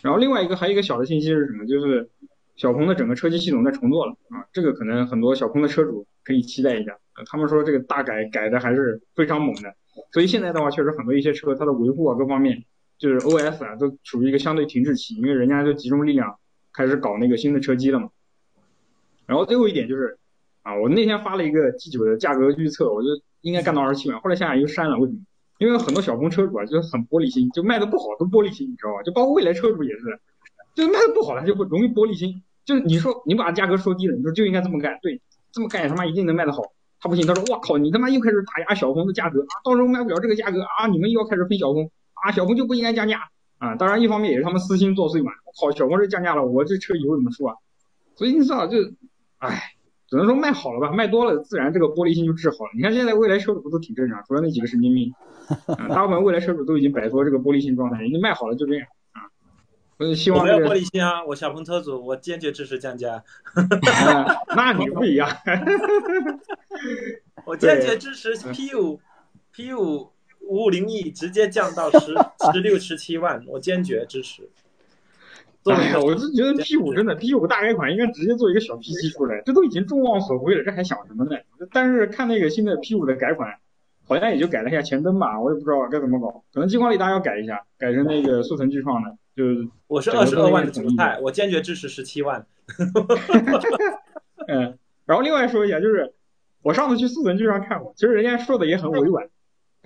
[0.02, 1.66] 然后另外一个还有一个小的信息是什么？
[1.66, 2.08] 就是
[2.56, 6.98] 小鹏的整个车机系统在重做了啊，这个可能很多小鹏的车主可以期待一下。
[7.16, 9.74] 呃他们说这个大改改的还是非常猛的，
[10.12, 12.64] 所以现在的话确实很多一些车它的维护啊各方面，
[12.98, 16.38] 就是 OS 啊都处于一个相对停滞期，因为人家就集中力量
[16.72, 18.08] 开始搞那个新的车机了嘛。
[19.26, 20.18] 然后最后一点就是
[20.62, 23.08] 啊，我那天发了一个 G 九的价格预测，我就
[23.40, 25.18] 应该干到二十七万，后来想想又删了，为什么？
[25.58, 29.02] 因为很多小鹏车主啊，就是很玻璃心，就卖的不好都玻璃心，你知道吧？
[29.02, 30.20] 就包括未来车主也是，
[30.74, 32.42] 就卖的不好他就会容易玻璃心。
[32.64, 35.20] 就是你说你把价格说低了，你说就应该这么干，对，
[35.52, 36.62] 这么干也他妈一定能卖得好。
[36.98, 41.88] 他不信，他说哇靠，你他妈又开始打压小鹏的价格啊，到时候卖不了这个价格啊，你们又要开始分小鹏
[42.26, 43.20] 啊，小鹏就不应该降价
[43.58, 43.74] 啊。
[43.76, 47.56] 当然一方面也是他们私心作祟嘛，靠，小鹏这降价了，我这车以后怎么说啊？
[48.16, 48.78] 所以你知道就，
[49.38, 49.72] 唉。
[50.08, 52.70] 只能说卖好了吧，卖多了自然这个玻璃心就治好了。
[52.76, 55.12] 你看现在未来车主不都挺正常，除了那几个神经病，
[55.66, 59.26] 啊，大部分未来车主都已经摆脱这个玻璃心状态，你卖好了就这样啊。
[59.98, 63.14] 所以希我没有玻望这个，璃心啊，我小鹏车主，我坚决支持降价，
[63.58, 65.28] 啊那你不一样，
[67.44, 69.00] 我坚决支持 P 五
[69.52, 70.12] P 五
[70.46, 72.14] 五五零 E 直接降到十
[72.52, 74.48] 十六十七万，我坚决支持。
[75.62, 81.36] 做了一个我是觉得 P 五真的 P 五大改款应该直接做一个小 P 七出来，这都已经众望所归了，这还想什么呢？
[81.72, 83.52] 但是看那个新的 P 五的改款，
[84.06, 92.46] 好像也就改了一下前灯吧，我也不知道该怎么搞，可能激光雷达要改一下，改成那个速腾巨创的，就是我是二十二万的主态，我坚决支持十七万。
[94.46, 96.14] 嗯，然后另外说一下，就是
[96.62, 99.28] 我上次去速腾剧上看过，其实人家说的也很委婉。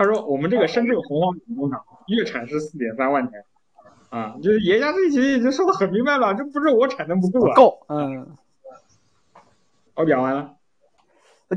[0.01, 3.45] 他说我们这个深圳红黄女工厂月产是四点三万台，
[4.09, 7.55] 啊，就是爷家这一集已经说的很明白了，这不是我产能不够了。
[7.55, 8.27] 够，嗯。
[9.97, 10.55] 我讲完了。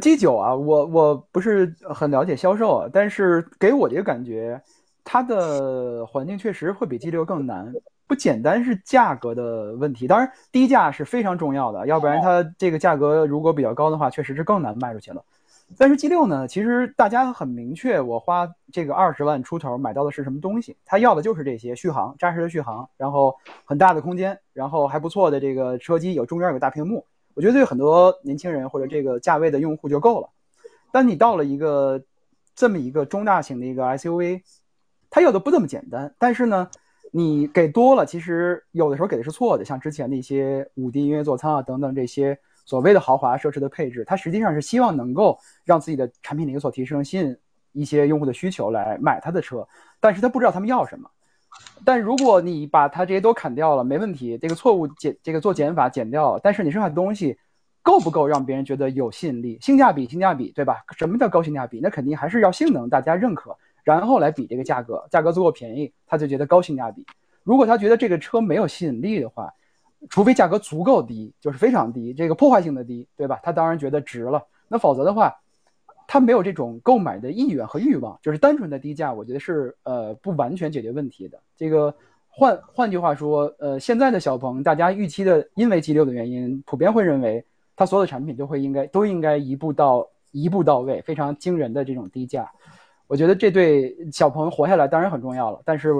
[0.02, 4.62] G 九啊，我我不是很了解销售啊，但是给我这个感觉，
[5.06, 7.74] 它的环境确实会比 G 六更难，
[8.08, 10.06] 不简单是价格的问题。
[10.06, 15.24] 当然，低价是非常重要的，要不然它这个价格如果比较高的话，确实是更难卖出去了。
[15.78, 20.76] 但是 G 六呢，其实大家很明确，我花这个二十万出头买到的是什么东西？
[20.86, 27.06] 他要的就是这些续航，扎实的续航，然后很大的空间，然后还不错的这个车机，有中间有个大屏幕。
[27.34, 30.30] 我觉得对很多年轻人或者这个价位的用户就够了。
[30.92, 32.04] 但你到了一个
[32.56, 34.42] 这么一个中大型的一个 SUV，
[35.10, 36.14] 它有的不这么简单。
[36.20, 36.70] 但是呢，
[37.12, 39.66] 你给多了，其实有的时候给的是错的。
[39.66, 47.38] 像之前的一些五 D 音乐座舱啊等等这些所谓的豪华奢侈的配置，它实际上是希望能够让自己的产品力有所提升，吸引
[47.72, 49.68] 一些用户的需求来买它的车。
[50.00, 51.10] 但是他不知道他们要什么。
[51.86, 57.38] 但如果你把它这些都砍掉了，没问题，这个错误减这个做减法减掉了，但是你剩下的东西
[57.84, 59.60] 够不够让别人觉得有吸引力？
[59.62, 60.84] 性价比，性价比，对吧？
[60.98, 61.80] 什么叫高性价比？
[61.82, 67.06] 那肯定还是要性能大家认可，然后来比这个价格，价格足够便宜，他就觉得高性价比。
[67.44, 69.54] 如果他觉得这个车没有吸引力的话，
[70.10, 73.40] 除非价格足够低，就是非常低，这个破坏性的低，对吧？
[73.44, 74.44] 他当然觉得值了。
[74.68, 75.34] 那否则的话，
[76.08, 81.40] 他没有这种购买的意愿和欲望，就是单纯的低价，我觉得是呃不完全解决问题的。
[81.56, 81.94] 这个
[82.30, 92.52] 换换句话说，呃，现在的小鹏，大家预期的因为 G 六的原因，普遍会认为它所有的产品都会应该都应该一步到一步到位，非常惊人的这种低价。
[93.08, 95.94] 我觉得这对小鹏活下来当然很重要了，但是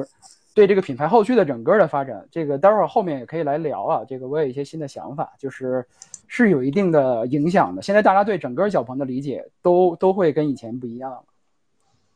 [0.54, 4.06] 对这个品牌后续的整个的发展，这个待会儿后面也可以来聊啊。
[4.08, 5.86] 这个我有一些新的想法，就是
[6.28, 7.82] 是有一定的影响的。
[7.82, 11.24] 现在大家对整个小鹏的理解都都会跟以前不一样了。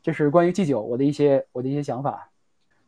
[0.02, 2.30] 这是关于 G 九我的一些我的一些想法。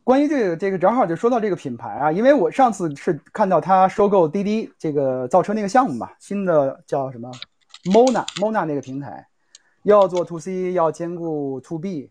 [0.03, 7.29] 关于这个这个正好就说到这个品牌啊，因为我上次是看到他收购滴滴这个造车那个项目吧，新的叫什么
[7.83, 9.27] Mona Mona 那个平台，
[9.83, 12.09] 要做 to C，要兼顾 to B，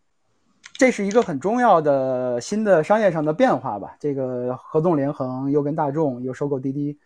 [0.80, 3.94] 这是一个很重要的新的商业上的变化吧。
[4.00, 6.98] 这个合纵连横，又跟大众又收购滴滴，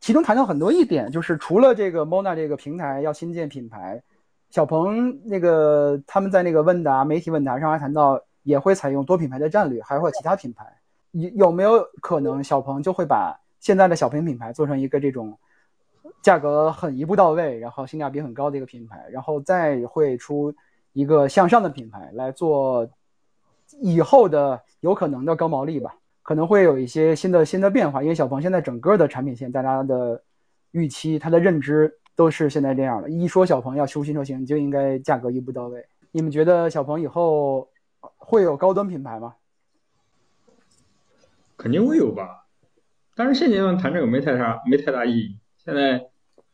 [0.00, 4.02] 其中谈到很多一点，就是除了这个 Mona 这个平台要新建品牌，
[4.50, 8.22] 小鹏那个他们在那个问答媒体问答上还谈到。
[8.44, 10.66] 也会采用多品牌的战略，还会有其他品牌，
[11.12, 15.38] 有有没有可能小鹏就会把现在的小鹏品牌做成一个这种
[16.22, 20.52] 价格很一步到位，然后性价比很高的一个品牌，然后再会出
[20.92, 22.84] 一个向上的品牌来做
[23.80, 25.94] 以后的有可能的高毛利吧？
[26.22, 30.22] 可能会有一些新的新的变化，因为小鹏现在整个的产品线，大家的
[30.70, 33.10] 预期、它的认知都是现在这样的。
[33.10, 35.84] 一说小鹏要出新车型，就应该价格一步到位。
[36.10, 37.68] 你们觉得小鹏以后？
[38.16, 39.34] 会有高端品牌吗？
[41.56, 42.46] 肯定会有吧，
[43.14, 45.36] 但是现阶段谈这个没太啥没太大意义。
[45.56, 46.04] 现在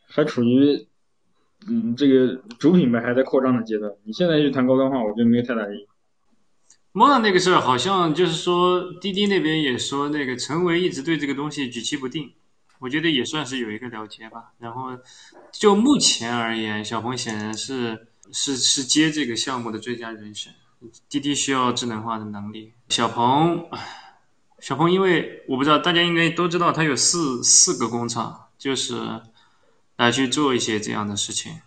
[0.07, 0.87] 还处于
[1.67, 5.89] 嗯这个主品牌还在扩张的阶段，你现在去谈高端化，我觉得没有太大意义。
[6.99, 12.33] 莫纳那个事儿好像就是说滴滴那边也说那个陈维一直对这个东西举棋不定，
[12.81, 14.51] 我觉得也算是有一个了结吧。
[14.59, 14.99] 然后
[15.53, 20.53] 就目前而言，小鹏显然是是是接这个项目的最佳人选。
[21.09, 23.69] 滴滴需要智能化的能力，小鹏，
[24.59, 29.23] 小鹏，因为我不知道大家应该都知道，它有四四个工厂，就是
[29.99, 31.61] 来去做一些这样的事情。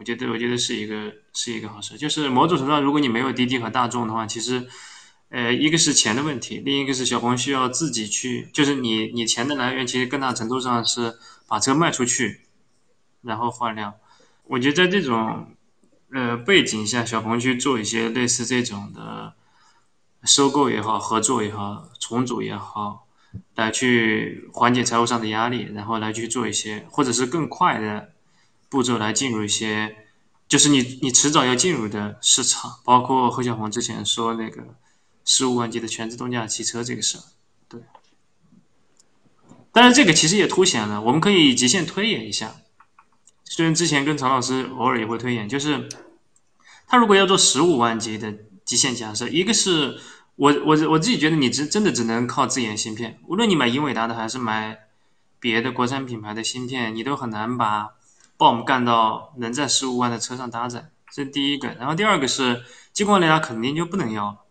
[0.00, 1.96] 我觉得，我觉得是一个是一个好事。
[1.96, 4.66] 就是某种程度上，如果你没有滴滴和大众的话，其实，
[5.28, 11.14] 呃，一个是钱的问题，另一个是小鹏需要自己去，就是你你钱的来源，其实更大程度上是
[11.46, 12.40] 把车卖出去，
[13.22, 13.94] 然后换量。
[14.44, 15.54] 我觉得在这种。
[16.12, 19.32] 呃，背景下，小鹏去做一些类似这种的
[20.24, 23.06] 收购也好、合作也好、重组也好，
[23.54, 28.10] 来去缓解财务上的压力，然后来去做一些，或者是更快的
[28.70, 29.94] 步骤来进入一些，
[30.48, 34.62] 就是你你迟早要进入的市场，包括何小鹏之前说那个
[35.24, 37.24] 十五万级的全自动驾汽车这个事儿，
[37.68, 37.82] 对。
[39.72, 42.56] 但是这个其实也凸显了，我们可以极限推演一下。
[43.44, 45.88] 虽然之前跟常老师偶尔也会推演，就是
[46.86, 48.32] 他如果要做十五万级的
[48.64, 49.98] 极限假设，一个是
[50.36, 54.78] 我我我自己觉得你只真的只能靠自研芯片，无论你买英伟达的还是买
[55.38, 57.90] 别的国产品牌的芯片，你都很难把
[58.40, 60.90] 帮我们干到能在十五万的车上搭载。
[61.12, 62.64] 这是第一个，然后第二个是
[62.94, 64.46] 激光雷达肯定就不能要，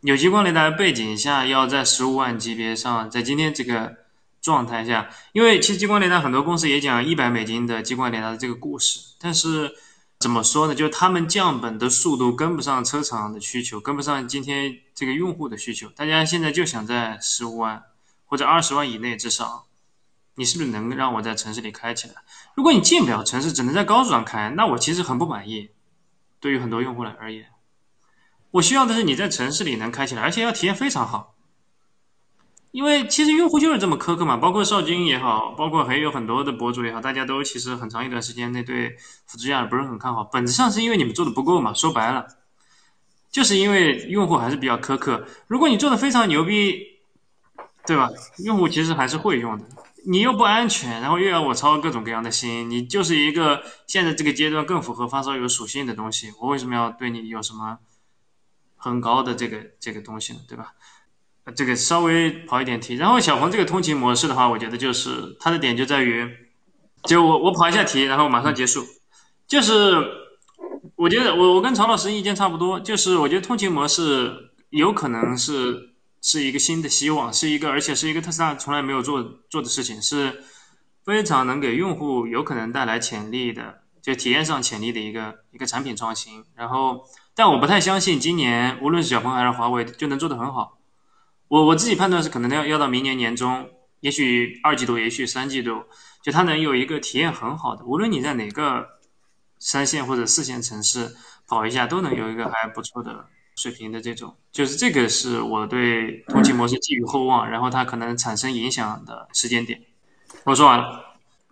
[0.00, 3.96] 有激光雷达的背景下要在十五万级别上，在今天这个
[4.40, 9.70] 状态下，因为其实激光雷达很多公司也讲一百美金的激光雷达的这个故事，但是
[10.18, 10.74] 怎么说呢？
[10.74, 15.88] 就是他们降本的速度跟不上车厂的需求，跟不上今天这个用户的需求。
[15.90, 17.82] 大家现在就想在十五万
[18.24, 19.66] 或者二十万以内，至少
[20.38, 22.14] 你是不是能让我在城市里开起来？
[22.54, 25.70] 如果你进不了城市，只能在高速上开，那我其实很不满意。
[26.38, 27.46] 对于很多用户来而言，
[28.52, 31.34] 我需要的是你在城市里能开起来，而且要体验非常好。
[32.70, 40.22] 因为其实用户就是这么苛刻嘛，包括少军也好，包括还有很多的博主也好，大家都其实很长一段时间内对辅助驾驶不是很看好。
[40.22, 42.26] 本质上是因为你们做的不够嘛，说白了，
[43.32, 45.26] 就是因为用户还是比较苛刻。
[45.48, 46.78] 如果你做的非常牛逼，
[47.84, 48.08] 对吧？
[48.44, 49.64] 用户其实还是会用的。
[50.06, 57.78] 你又不安全，然后又要我操各种各样的心，你就是一个现在这个阶段更符合发烧友属性的东西，我为什么要对你有什么
[58.76, 60.40] 很高的这个这个东西呢？
[60.48, 60.74] 对吧？
[61.56, 66.28] 这个稍微跑一点题，然后小鹏这个通勤模式的话，我觉得就是它的点就在于，
[67.04, 68.84] 就我我跑一下题，然后马上结束，
[69.46, 69.96] 就是
[70.94, 75.94] 我觉得我我跟曹老师意见差不多，就是我觉得通勤模式有可能是
[76.28, 80.44] 是一个新的希望，是一个而且是一个特斯拉从来没有做做的事情，是
[81.02, 86.44] 非常能给用户有可能带来潜力的，就体验上潜力的一个一个产品创新。
[86.54, 87.02] 然后，
[87.34, 90.78] 但我不太相信今年无论是小鹏还是华为就能做得很好。
[91.48, 93.70] 我我自己判断是可能要要到明年年中，
[94.00, 95.84] 也许二季度，也许三季度，
[96.22, 98.86] 就它能有一个体验很好的，无论你在哪个
[99.58, 101.16] 三线或者四线城市
[101.46, 103.24] 跑一下，都能有一个还不错的
[103.58, 109.80] 水平的这种，就是这个是我对通勤模式寄予厚望，然后它可能产生影响的时间点。
[110.44, 111.04] 我说完了。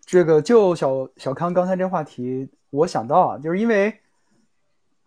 [0.05, 3.93] 这个就小小康刚才这话题，我想到啊，就是因为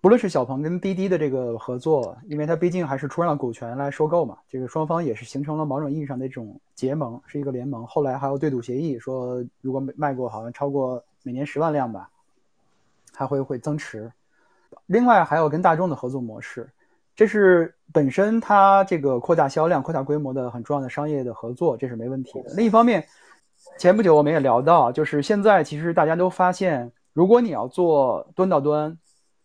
[0.02, 7.88] 不论是小鹏跟滴滴的这个合作，因为它毕竟还是出让股权来收购嘛，这个双方也是形成了某种意义上的这种结盟，是一个联盟。
[7.88, 12.10] 后来还有对赌协议，说如果卖过好像超过每年十万辆吧，
[13.16, 14.12] 还会会增持。
[14.86, 16.70] 另外还有跟大众的合作模式，
[17.20, 22.54] 这是本身它这个扩大销量、扩大规模的很重要的商业的合作，这是没问题的。
[22.56, 23.06] 另一方面，
[23.78, 28.98] 前不久我们也聊到，就是现在其实大家都发现，如果你要做端到端，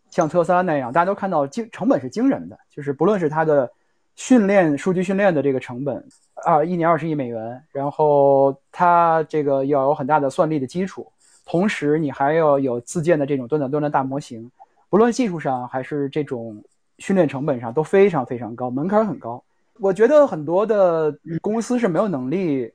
[0.08, 3.68] 像特斯拉那样，大家都看到惊成本是惊人的，就是不论是它的
[4.14, 6.06] 训练数据训练的这个成本
[6.46, 11.10] 啊，一年二十亿美元，然后它这个要有很大的算力的基础，
[11.44, 14.48] 同时你还要有自建的这种端到端的大模型，
[14.88, 16.62] 不论技术上还是这种
[16.98, 19.42] 训练成本上都非常非常高，门槛很高。
[19.80, 22.72] 我觉得很多的公司是没有能力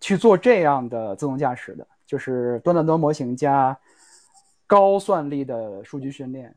[0.00, 3.78] 去做这样的自动驾驶的，就是端到端模型加
[4.66, 6.54] 高算力的数据训练。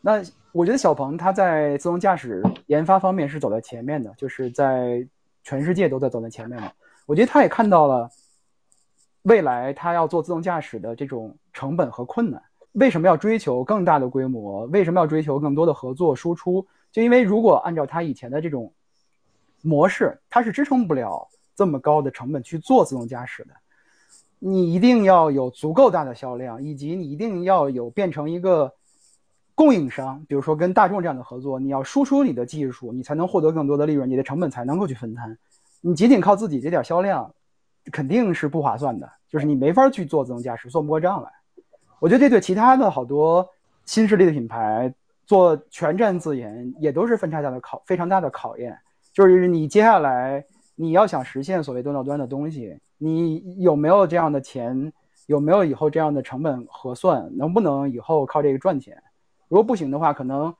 [0.00, 5.04] 那我觉得小鹏它在自动驾驶研发方面是走在前面的，就是在
[5.42, 6.72] 全世界都在走在前面的。
[7.06, 8.08] 我觉得他也看到了
[9.22, 12.40] 未来他要做自动驾驶的这种成本和困难。
[12.74, 14.66] 为什么要追求更大的规模？
[14.66, 16.66] 为什么要追求更多的合作输出？
[16.92, 18.72] 就因为如果按照他以前的这种
[19.62, 23.50] 模式，它是支撑不了这么高的成本去做自动驾驶的。
[24.38, 28.74] 你一定要有足够大的销量，以及你一定要有变成一个
[29.54, 35.38] 供应商，比如说跟大众这样的合作，你要输出你的技术，你才能获得更多的利润，你的成本才能够去分摊。
[35.80, 37.32] 你仅仅靠自己这点销量，
[37.92, 41.30] 肯定是不划算的，就是你没法去做自动驾驶，算不过账来。
[42.04, 43.48] 我觉得这对其他的好多
[43.86, 44.92] 新势力的品牌
[45.24, 48.78] 做全站自研也都是分差大的考非常大的考验。
[49.10, 50.44] 就是你接下来
[50.74, 54.92] 你要想实现所谓端到端的东西，你有没有这样的钱？
[55.28, 57.34] 有没有以后这样的成本核算？
[57.38, 59.02] 能不能以后靠这个赚钱？
[59.48, 60.54] 如果不行的话，可能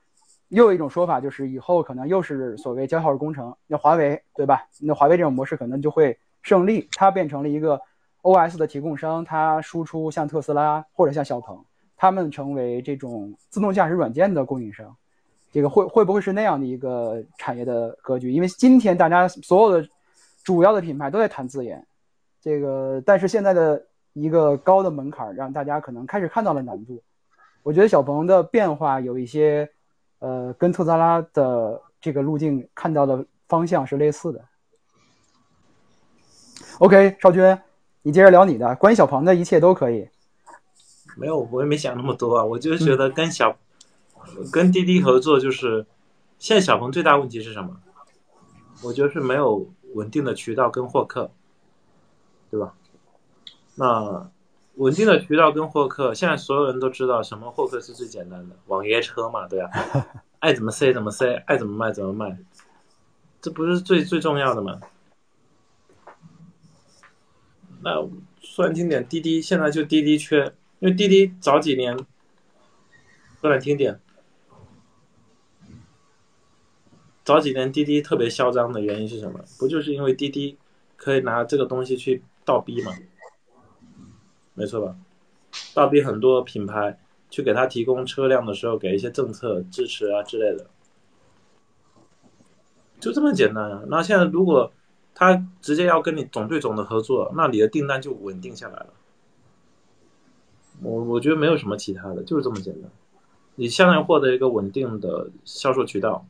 [0.47, 3.55] 又有一种说法，就是以后可能又是所谓叫号工程。
[3.67, 4.65] 那华为对吧？
[4.81, 7.79] 那华为这种模式可能就会胜利，它变成了一个
[8.25, 11.63] OS 的提供商，它输出像特斯拉或者像小鹏，
[11.95, 14.95] 他们成为这种自动驾驶软件的供应商。
[15.51, 18.31] 这个会会不会是那样的一个产业的格局？
[18.31, 19.87] 因为今天大家所有的
[20.43, 21.85] 主要的品牌都在谈自研，
[22.41, 27.01] 这个但是现在的一个高的门槛，让大家可能开始看到了难度。
[27.61, 29.69] 我觉得小鹏的变化有一些，
[30.19, 34.43] 呃，跟特斯拉的这个路径看到的方向是类似的。
[36.79, 37.57] OK，少军，
[38.05, 40.07] 你接着聊你的，关于小鹏的一切都可以。
[41.17, 43.57] 没有，我也没想那么多啊，我就觉得跟小
[44.51, 45.87] 跟滴滴合作就是
[46.37, 47.75] 现在小鹏最大问题是什么？
[48.83, 51.31] 我觉得是没有稳定的渠道跟获客，
[52.51, 52.75] 对吧？
[53.73, 54.29] 那
[54.75, 59.71] 稳定的渠道跟获客，现在所有人都知道什么获客是最简单的，网约车嘛，对吧？
[60.37, 62.37] 爱怎么塞怎么塞，爱怎么卖怎么卖，
[63.41, 64.79] 这不是最最重要的吗？
[67.85, 68.03] 那
[68.41, 70.43] 说难听点，滴滴现在就滴滴缺，
[70.79, 71.95] 因为滴滴早几年，
[73.39, 73.99] 说难听点，
[77.23, 79.39] 早几年滴滴特别嚣张的原因是什么？
[79.59, 80.57] 不就是因为滴滴
[80.95, 82.91] 可以拿这个东西去倒逼吗？
[84.55, 84.95] 没错吧？
[85.75, 90.65] 倒逼很多品牌去给他提供车辆的时候，给一些政策支持啊之类的，
[92.99, 93.83] 就这么简单啊。
[93.87, 94.73] 那现在如果
[95.15, 98.87] 他直接要跟你总对总的合作，那你的订单就稳定下来了。
[100.81, 102.91] 我我觉得没有什么其他的，就是这么简单。
[103.55, 106.25] 你相当于获得一个稳定的销售渠道，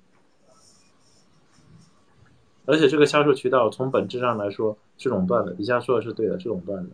[2.66, 5.56] 而且这个销售渠道从本质上来说是垄断的。
[5.56, 6.92] 底下说的是对的，是垄断的。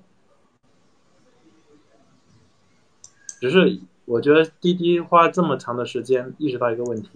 [3.41, 7.09] 只是我觉得滴滴花这么长的时间意识到一个问题，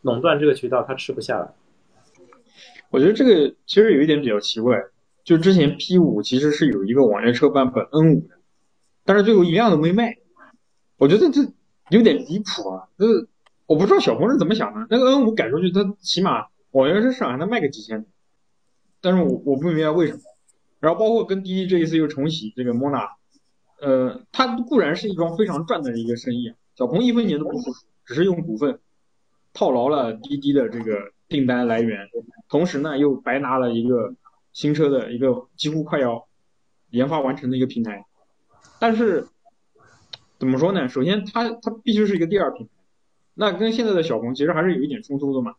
[0.00, 1.52] 垄断这个渠道它吃不下来。
[2.90, 4.76] 我觉得这个其实有一点比较奇怪，
[5.24, 8.36] 就之前 P 五其实是有一个网约车版本 N 五的，
[9.04, 10.16] 但是最后一辆都没卖。
[10.98, 11.40] 我觉得这
[11.88, 12.88] 有点离谱啊！
[12.98, 13.06] 这
[13.66, 18.04] 我不知道小鹏是怎么想的，那个 N 五改出去，它起码网约车市场还能卖个几千，
[19.00, 20.20] 但是我我不明白为什么。
[20.80, 23.10] 然后包括跟滴滴这一次又重启这个 Mona，
[23.80, 28.80] 呃，它固然是一桩非常赚的一个生意，小鹏一分钱都不付出，只是用股份
[29.52, 32.08] 套牢了滴滴的这个订单来源，
[32.48, 34.14] 同时呢又白拿了一个
[34.52, 36.26] 新车的一个几乎快要
[36.90, 38.04] 研发完成的一个平台。
[38.78, 39.26] 但是
[40.38, 40.88] 怎么说呢？
[40.88, 42.72] 首先它它必须是一个第二品牌，
[43.34, 45.54] 那跟现在的小鹏其实还是有一点冲突的嘛。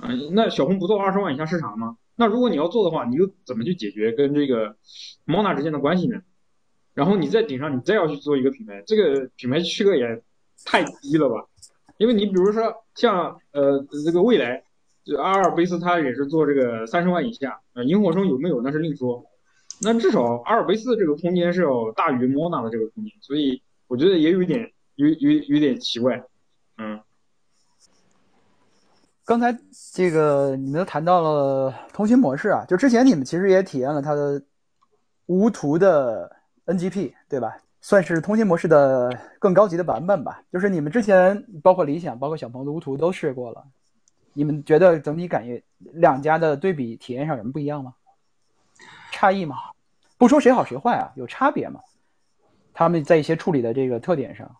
[0.00, 1.96] 嗯，那小鹏不做二十万以下市场吗？
[2.16, 4.76] 那如果你要做的话，你又怎么去解决跟这个
[5.26, 6.20] Mona 之间的关系呢？
[6.94, 10.22] 然后你在顶上，你再要去做一个品牌，这个品牌区隔也
[10.64, 11.46] 太低了吧？
[11.98, 14.62] 因为你比如说像呃这个未来，
[15.04, 19.24] 就阿尔卑斯，它也是做这个三十万以下，呃萤火虫有没有那是另说。
[19.80, 26.22] 那至少阿尔卑斯这个空间是要大于 Mona 的这个空间，所以我觉得也有一点有有有点奇怪，
[26.78, 27.00] 嗯。
[29.24, 29.58] 刚才
[29.92, 34.40] 这个你们都谈到了通勤模式啊，就之前你们其实也体验了它的
[35.26, 36.30] 无图的
[36.66, 37.58] NGP，对吧？
[37.86, 40.42] 算是通信模式的更高级的版本吧。
[40.52, 43.64] 就是你们之前包括理想、包括小鹏的无图都试过了，
[44.32, 47.94] 你们觉得整体感觉两家的对比体验上有什么不一样吗？
[49.12, 49.54] 差异吗？
[50.18, 51.78] 不说谁好谁坏啊，有差别吗？
[52.74, 54.50] 他们在一些处理的这个特点上。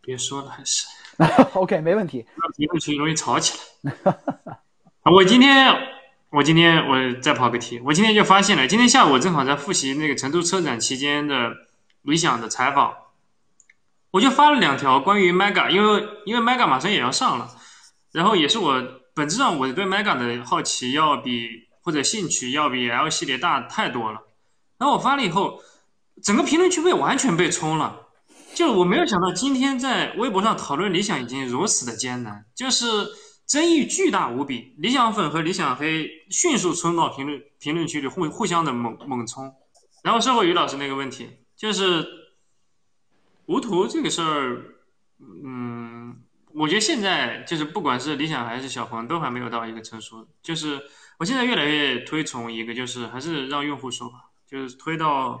[0.00, 0.86] 别说了，还是
[1.52, 2.24] OK，没问题。
[2.56, 3.92] 评论区容易吵起来。
[5.02, 5.70] 我今天，
[6.30, 11.52] 我今天我再跑个题，我今天就发现了，今天下午我正好在复习那个成都车展期间的
[12.02, 12.94] 理想的采访，
[14.10, 17.50] 我就发了两条关于 Mega，因为因为 Mega 马上也要上了，
[18.12, 18.82] 然后也是我
[19.14, 21.48] 本质上我对 Mega 的好奇要比
[21.82, 24.20] 或者兴趣要比 L 系列大太多了。
[24.78, 25.60] 然后我发了以后，
[26.22, 28.06] 整个评论区被完全被冲了。
[28.54, 32.86] 就我没有想到，今天在微博上讨论理想已经如此的艰难，就是
[33.46, 34.74] 争议巨大无比。
[34.78, 39.52] 理想粉和理想黑迅速冲到评论评论区里，互互相的猛猛冲。
[40.02, 41.28] 然后社会于老师那个问题，
[41.58, 42.06] 就是
[43.44, 44.76] 无图这个事儿，
[45.44, 46.22] 嗯，
[46.54, 50.26] 我觉得现在就是不管是理想还是小鹏，都还没有到一个成熟。
[50.40, 50.80] 就是
[51.18, 55.38] 我现在越来越推崇一个，就是还是让用户说吧，就是推到。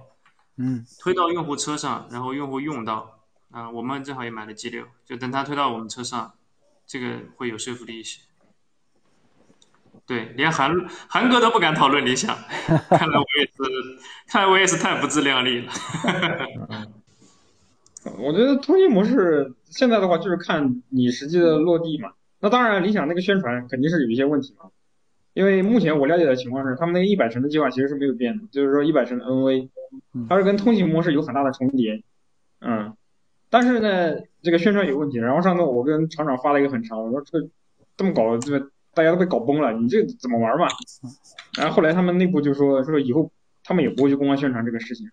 [0.60, 3.20] 嗯，推到用户车上，然后用户用到，
[3.52, 6.34] 啊，我们正好也买了 G 六，就等它推到我们车上，
[6.84, 8.22] 这个会有说服力一些。
[10.06, 10.74] 对，连韩
[11.08, 12.36] 韩哥都不敢讨论理想，
[12.90, 15.72] 看来我也是，看来我也是太不自量力了。
[18.18, 22.12] 我觉得通信模式现在的话就是看你实际的落地嘛。
[22.40, 24.70] 那当然，理想那个宣传肯定是有一些问题嘛，
[25.34, 29.68] 因为目前我了解的情况是，他们那个一百城的计划其实是没有变的，就是说一百城的 NV。
[30.28, 32.02] 它是跟通行模式有很大的重叠，
[32.60, 32.94] 嗯，
[33.48, 35.16] 但是呢，这个宣传有问题。
[35.16, 37.48] 然后上次我跟厂长发了一个很长，我说这个
[37.96, 38.68] 这么搞，这个
[38.98, 40.66] 大家都被搞崩了，你这怎么玩嘛？
[41.56, 43.30] 然后后来他们内部就说说以后
[43.62, 45.08] 他们也不会去公开宣传这个事情，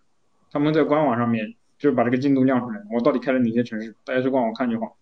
[0.50, 4.96] 他们在官网上面就是把这个进度亮出来，我到底开了哪些城市，大家去官网看就好。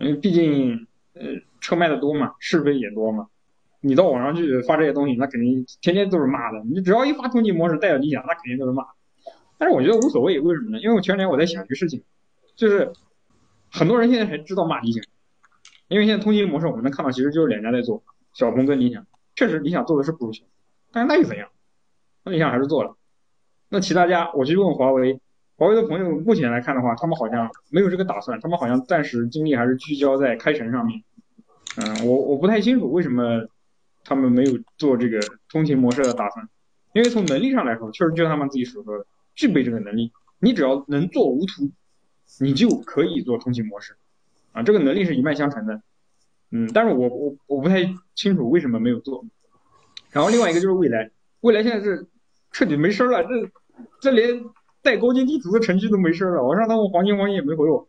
[0.00, 1.22] 因为，毕竟呃
[1.60, 3.26] 车卖的多嘛，是非也多嘛。
[3.80, 6.64] 你到网上去发这些东西，那肯定天天都是骂的。
[6.64, 8.84] 你只要一发通缉模式带有理想，那肯定都是骂。
[9.58, 10.80] 但是我觉得无所谓，为什么呢？
[10.80, 12.02] 因为我前两天我在想一个事情，
[12.56, 12.90] 就是
[13.70, 15.04] 很多人现在还知道骂理想，
[15.88, 19.06] 因为现在通勤模式我们能看到，其实就是两家在做，小鹏跟理想。
[19.34, 20.50] 确实理想做的是不如小鹏，
[20.92, 21.48] 但是那又怎样？
[22.24, 22.96] 那理想还是做了。
[23.68, 25.20] 那其他家，我去问华为，
[25.56, 31.02] 华为的朋友目前来看的话，他们好像没有这个打算，他们好像暂时精力还是聚焦在开城上面。
[31.76, 33.46] 嗯，我我不太清楚为什么
[34.04, 35.20] 他们没有做这个
[35.50, 36.48] 通勤模式的打算，
[36.94, 41.70] 因为从能力上来说，确实就像他们自己所说的，具备这个能力，你只要能做无图，
[42.40, 43.97] 你就可以做通勤模式，
[44.58, 45.80] 啊，这个能力是一脉相承的。
[46.50, 49.24] 嗯，但是我我我不太清楚为什么没有做。
[50.10, 51.10] 然后另外一个就是未来，
[51.42, 52.08] 未来现在是
[52.50, 53.28] 彻底没声了，这
[54.00, 54.42] 这连
[54.82, 57.88] 带高精地图的程序都没声了，我让他们黄金黄金也没回我，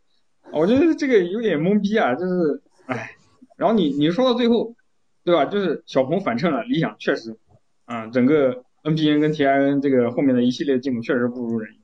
[0.52, 3.16] 我觉得这个有点懵逼啊，就是唉。
[3.56, 4.76] 然后你你说到最后，
[5.24, 5.44] 对吧？
[5.46, 7.36] 就是小鹏反衬了理想，确实，
[7.84, 11.80] 啊，整个 NPN 跟 TIN 这个后面的一系列进步确实不如人意。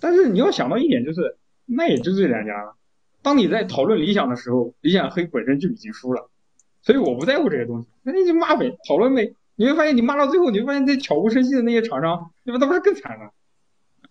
[0.00, 2.76] 但是你要想到一点，就是那也就这两家了。
[3.22, 6.30] 当你在讨论理想的时候，理想黑本身就已经输了，
[6.82, 9.34] 所以我不在乎这些东西，那你就骂呗，讨论呗。
[9.56, 12.58] 你会发现，你骂到最后，你会发现这悄无声息的那些厂商，对吧？
[12.58, 13.32] 他不是更惨了？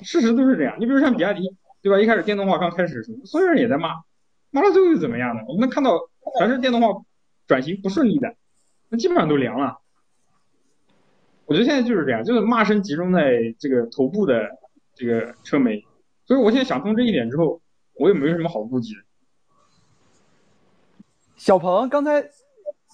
[0.01, 0.77] 事实都是这样。
[0.79, 1.41] 你比如像比亚迪，
[1.81, 1.99] 对吧？
[1.99, 3.95] 一开始电动化刚开始的时候，所有人也在骂，
[4.51, 5.41] 骂到最后又怎么样呢？
[5.47, 6.09] 我们能看到。
[6.37, 7.01] 全是电动化
[7.47, 8.35] 转型不顺利的，
[8.89, 9.79] 那基本上都凉了。
[11.45, 14.47] 我觉得现在就是这样，就是骂声集中在这个头部的
[14.93, 15.83] 这个车媒，
[16.27, 17.61] 所以我现在想通这一点之后，
[17.99, 19.01] 我也没什么好顾忌的。
[21.35, 22.29] 小鹏刚才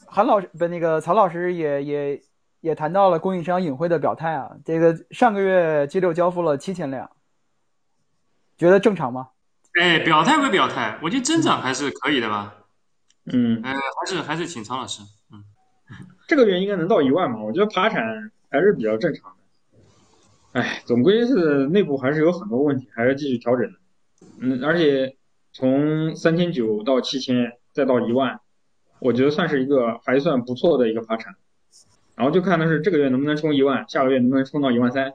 [0.06, 2.22] 韩老师不那个曹老师也也
[2.62, 7.10] 也谈到了供应商隐晦的表态啊，这个上个月 G 六交付了七千辆，
[8.58, 9.30] 觉得正常吗？
[9.80, 12.56] 哎，表态归表态，我觉得增长还是可以的吧。
[13.26, 15.02] 嗯，呃，还是还是请曹老师。
[15.32, 15.44] 嗯，
[16.28, 17.42] 这个月应该能到一万吧？
[17.42, 20.62] 我觉得爬产还是比较正常的。
[20.62, 23.80] 哎，总归是内部还是有很多问题，还是继续调整的。
[24.40, 25.16] 嗯，而且
[25.54, 28.40] 从三千九到七千再到一万，
[29.00, 31.36] 我觉得算是一个还算不错的一个爬产。
[32.16, 35.14] 然后就看的是这个月能不能冲一万，下个月能不能冲到一万三，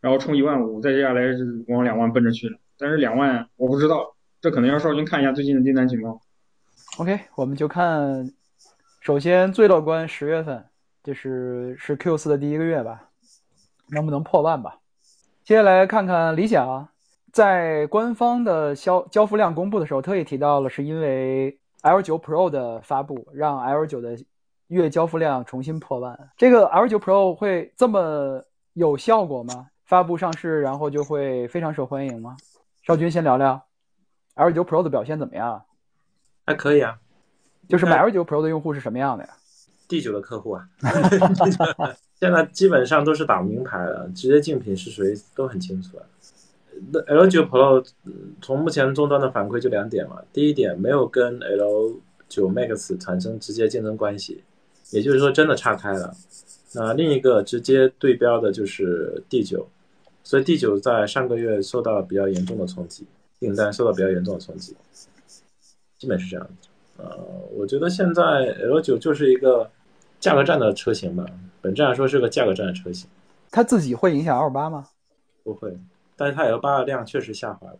[0.00, 2.58] 然后冲一万五，再接下来是往两万奔着去了。
[2.78, 6.20] 但是两万我不知道，这可能要少军看一下最近的订单情况。
[6.98, 8.32] OK，我们就看，
[9.00, 10.64] 首先最乐观十月份，
[11.02, 13.10] 就是是 Q 四的第一个月吧，
[13.90, 14.78] 能不能破万吧？
[15.42, 16.88] 接下来看看理想，
[17.38, 24.18] 在官方的销交付量公布的时候，特意提到了是因为 L 九 Pro 的发布，让 L 九的
[24.66, 26.18] 月交付量重新破万。
[26.36, 29.68] 这个 L 九 Pro 会这么有效果吗？
[29.84, 32.36] 发布上市然后就会非常受欢迎吗？
[32.82, 33.62] 少军先聊聊
[34.34, 35.62] L 九 Pro 的表现怎么样？
[36.44, 36.98] 还可以啊，
[37.68, 39.30] 就是买 L 九 Pro 的用户是什么样的呀
[39.86, 40.68] ？D 九的客户啊，
[42.18, 46.02] 现在基本上都是打名牌了，直接竞品是谁都很清楚啊。
[46.92, 47.84] 那 L 九 Pro
[48.40, 54.42] 从目前终端的反馈就两点嘛，第一点没有跟 L 九 Max 产生直接竞争关系，
[54.90, 56.14] 也就是说真的岔开了。
[56.74, 59.66] 那另一个直接对标的就是 D 九，
[60.22, 63.06] 所以 D 九在上个月受到比较严重的冲击，
[63.40, 64.76] 订单受到比较严重的冲击。
[65.98, 66.68] 基本是这样子，
[66.98, 67.18] 呃，
[67.56, 68.22] 我觉得现在
[68.60, 69.68] L 九就是一个
[70.20, 71.24] 价格战的车型吧，
[71.60, 73.08] 本质上说是个价格战的车型。
[73.50, 74.88] 它自己会影响二八吗？
[75.42, 75.76] 不会，
[76.18, 77.78] 但是它 L 八的量确实下滑了。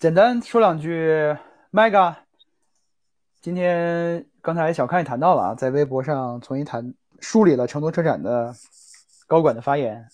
[0.00, 1.36] 简单说两句
[1.72, 2.16] ，Mega，
[3.40, 8.52] 今天刚才小康也谈到了啊，在微博上重新谈梳理了成都车展的
[9.28, 10.08] 高管的发言。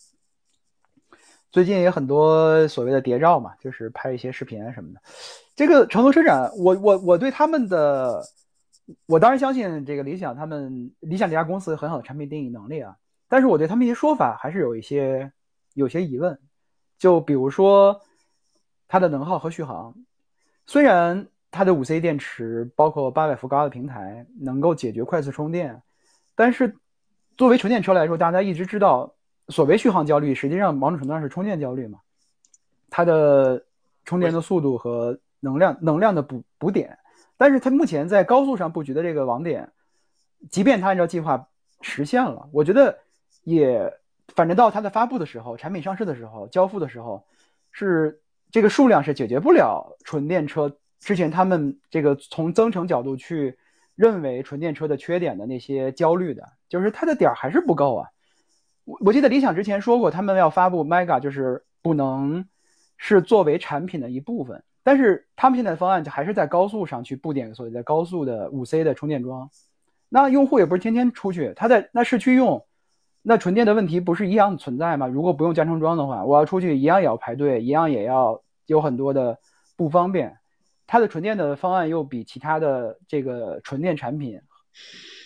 [1.51, 5.01] 最近也很多所谓的谍照嘛，就是拍一些视频啊什么的。
[5.57, 8.23] 这个成都车展，我我我对他们的，
[9.07, 12.95] 我当然相信这个理想，他们理想这家公司很好的产品定义能力啊。
[13.29, 15.33] 但是我对他们一些说法还是有一些
[15.75, 16.39] 有些疑问。
[16.97, 18.01] 就比如说
[18.89, 19.95] 它的能耗和续航，
[20.65, 25.83] 虽然它的五 C 电池包括八百伏高的平台能够解决快速充电，
[26.35, 26.77] 但是
[27.37, 29.15] 作为纯电车来说，大家一直知道，
[29.49, 31.99] 所谓续航焦虑，实际上某种程度上是充电焦虑嘛。
[32.89, 33.65] 它的
[34.05, 36.97] 充电的速度和能量能量的补补点，
[37.37, 39.73] 但是它目前在高速上布局的这个网点，
[40.49, 41.49] 即便它按照计划
[41.81, 42.99] 实现了，我觉得
[43.43, 43.93] 也
[44.35, 47.25] 反正到它的发布的时候，产品上市的时候，交付的时候，
[47.73, 48.21] 是
[48.51, 53.59] 这个数量是解决不了纯电车之前他们这个从增程角度去
[53.95, 58.09] 认为纯电车的缺点的那些焦虑的，就是它的点儿还是不够啊。
[58.85, 62.47] 我我记得理想之前说过，他们要发布 Mega 就是不能
[62.97, 64.63] 是作为产品的一部分。
[64.83, 69.49] 但是他们现在的方案就还是在高速上去布点所谓的高速的五 C 的充电桩，
[70.11, 72.67] 那用户也不是天天出去，他在那市区用，
[73.27, 75.07] 那纯电的问题不是一样存在吗？
[75.07, 79.39] 如果不用加充桩的话，我要出去一样也要排队，一样也要有很多的
[79.77, 80.37] 不方便。
[80.87, 84.43] 它的纯电的方案又比其他的这个纯电产品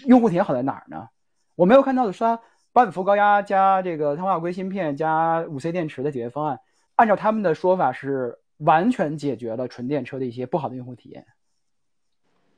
[0.07, 1.09] 用户体验好在哪儿呢？
[1.57, 2.41] 我没有看到的是它
[2.73, 6.61] 八百伏高压加这个碳化硅芯片加五 C 电池的解决方案，
[6.95, 11.27] 按照他们的说法是完全解决了纯电车的一些不好的用户体验。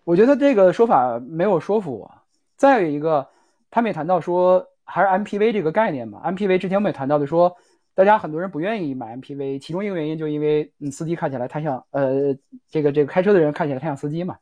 [0.05, 2.13] 我觉得这个说法没有说服我。
[2.57, 3.29] 再有一个，
[3.71, 6.21] 他们也谈到说，还是 MPV 这个概念嘛。
[6.25, 7.57] MPV 之前我们也谈到的说，
[7.95, 12.37] 大家很多人不愿意买 MPV，其中一个原因就因为嗯司机看起来太像呃
[12.71, 14.37] 这个这个开车的人看起来太像司机嘛。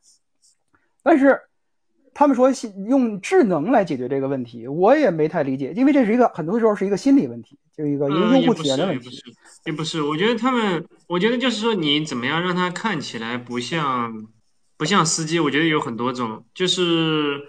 [1.03, 1.39] 但是
[2.13, 2.49] 他们说
[2.87, 9.05] 用智能来解决这个问题，我也没太理解，因为这是一个很多时候是一个心理问题，就是一个一个用户体验的问题。
[9.05, 9.23] 也不是，
[9.65, 14.27] 也不是，我觉得他们，我觉得就是说你怎么样让它看起来不像
[14.77, 17.39] 不像司机，我觉得有很多种，就是。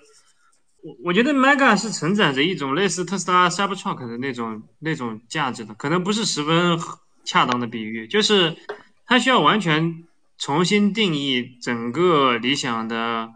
[0.82, 6.78] 我我觉得 Mega 是承载着一种类似特斯拉 Cybertruck 的那种那种价值的，可能不是十分
[7.24, 8.56] 恰当的比喻，就是
[9.06, 10.04] 它需要完全
[10.38, 13.34] 重新定义整个理想的，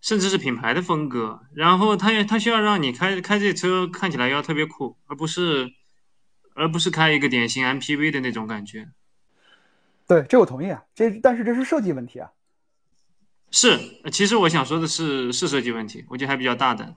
[0.00, 5.70] 甚至是品牌的风格，然后它它需要让你开开这车看起来要特别酷，而不是
[6.54, 8.88] 而不是开一个典型 MPV 的那种感觉。
[10.06, 12.30] 对，这我同意啊，这但是这是设计问题啊。
[13.56, 13.78] 是，
[14.10, 16.92] 其实我想说的是，是设计问题，我觉得还比较大的。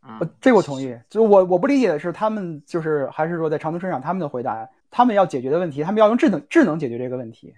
[0.00, 0.98] 啊，这我同意。
[1.10, 7.52] 就我我不理解的是，他们就是还是说在长途车上他们的回答，他们要解决的问题，他们要用智能智能解决这个问题，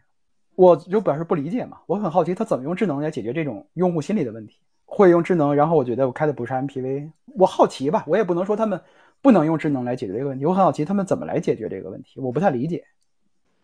[0.57, 1.79] 我就表示不理解嘛。
[1.87, 4.59] 我很好奇，他怎么用智能来解决这种用户心理的问题？
[4.85, 8.81] 会用智能，然后我觉得我开的不是 MPV，我好奇吧，我也不能说他们
[9.23, 10.45] 不能用智能来解决这个问题。
[10.45, 12.85] 我很好奇他们怎么来解决这个问题，我不太理解。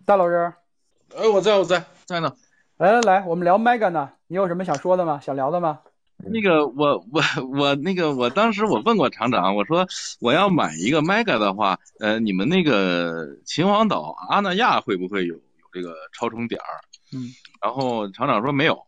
[0.04, 0.52] 大老师，
[1.16, 2.32] 哎，我在我在在呢。
[2.80, 5.20] 来来来，我们聊 Mega 呢，你有什么想说的吗？
[5.22, 5.80] 想聊的吗？
[6.16, 7.22] 那个我我
[7.52, 9.86] 我那个我当时我问过厂长，我说
[10.18, 15.40] 我要买一个 Mega 的话，呃，你们那个秦皇岛阿那亚会不会有有
[15.74, 16.80] 这个超充点儿？
[17.12, 17.28] 嗯，
[17.62, 18.86] 然后厂长说没有。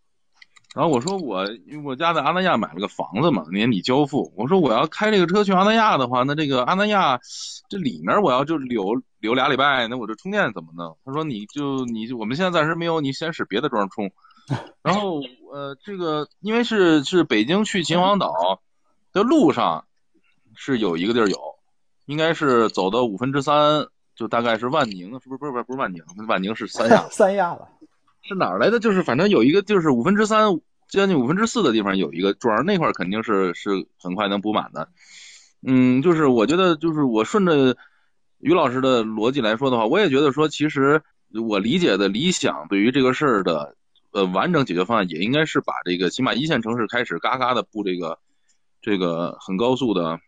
[0.75, 4.33] 然后我说我因为我家在阿那亚买了个房子嘛，年底交付。
[4.37, 7.21] 我说我要开这个车去阿那亚的话，那这个阿那亚
[7.69, 10.97] 这里面我要就留留俩礼拜，那我这充电怎么弄？
[11.05, 14.11] 他说你就你我们现在暂时没有，你先使别的桩充。
[14.83, 15.21] 然后
[15.53, 18.33] 呃这个因为是是北京去秦皇岛
[19.13, 19.85] 的路上
[20.57, 21.39] 是有一个地儿有，
[22.07, 27.69] 应该是走到五分之三，就大概是万宁，是不是不是不是不是万宁，万宁是三亚 三亚了。
[28.23, 28.79] 是哪儿来的？
[28.79, 34.89] 就是反正有一个，就是五分之三，将近五分之四的地方有一个桩，那块肯定是是很快能补满的。
[35.67, 37.77] 嗯，就是我觉得，就是我顺着
[38.39, 41.03] 于老师的逻辑来说的话，我也觉得说，其实
[41.49, 43.77] 我理解的理想对于这个事儿的
[44.13, 48.19] 呃完整解决方案，也应该是把这个起码一线城市开始嘎嘎的布这个
[48.81, 50.21] 这个很高速的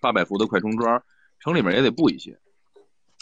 [0.00, 1.02] 八百伏的快充桩，
[1.38, 2.38] 城里面也得布一些，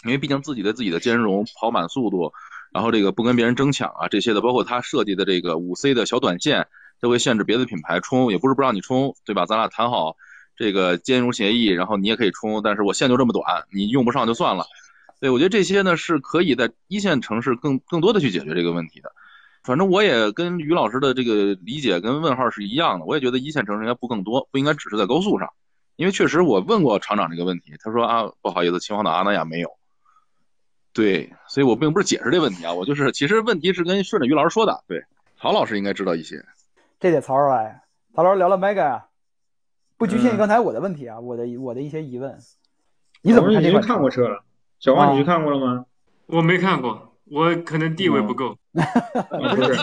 [0.05, 2.31] 因为毕竟自己的自己的兼容跑满速度。
[2.71, 6.67] 然后这个不跟别人争抢啊，这些的，包括他设计的这个五 C 的小短线，
[6.99, 9.45] 都会限制别的品牌充，也不是不让你充，对吧？
[9.45, 10.15] 咱俩谈好
[10.55, 14.65] 这个兼容协议，然后你也可以充，但是我线就这么短，你用不上就算了。
[15.19, 19.11] 对，我觉得这些呢是可以在一线城市更更多的去解决这个问题的。
[19.63, 25.49] 反正我也跟于老师的这个理解跟问号是一样的，我也觉得一线城市应该不更多，不应该只是在高速上，
[25.97, 29.69] 因为确实我问过厂长这个问题，他说啊，不好意思，秦皇岛阿那亚没有。
[30.93, 34.83] 对，所以我并不是解释这问题啊，我就是其实问题是跟顺着于老师说的。
[34.87, 35.03] 对，
[35.39, 36.43] 曹老师应该知道一些，
[36.99, 37.81] 这得曹老师来。
[38.13, 39.07] 曹老师聊聊 Mega 啊，
[39.97, 42.37] 不局限于刚才我的问题啊，我的我的一些疑问。
[43.21, 43.81] 你怎么看这款？
[43.81, 44.43] 看过车了，
[44.79, 45.85] 小王你去看过了吗？
[46.25, 48.57] 我没看过，我可能地位不够。
[48.73, 49.75] 不是，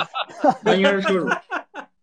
[0.62, 1.28] 那应该是车主，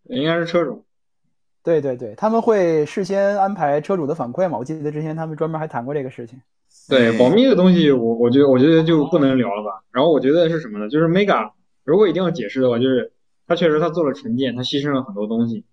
[0.06, 0.84] 应该是车主。
[1.62, 4.58] 对对对，他们会事先安排车主的反馈嘛？
[4.58, 6.42] 我记得之前他们专门还谈过这个事情。
[6.88, 9.84] 对保密的东西，我我觉得我觉得就不能聊了吧。
[9.92, 10.88] 然后我觉得是什么呢？
[10.88, 11.52] 就是 Mega
[11.84, 13.12] 如果一定要解释的话，就是
[13.48, 15.66] 它确实它做了纯电，它牺牲了很多东西。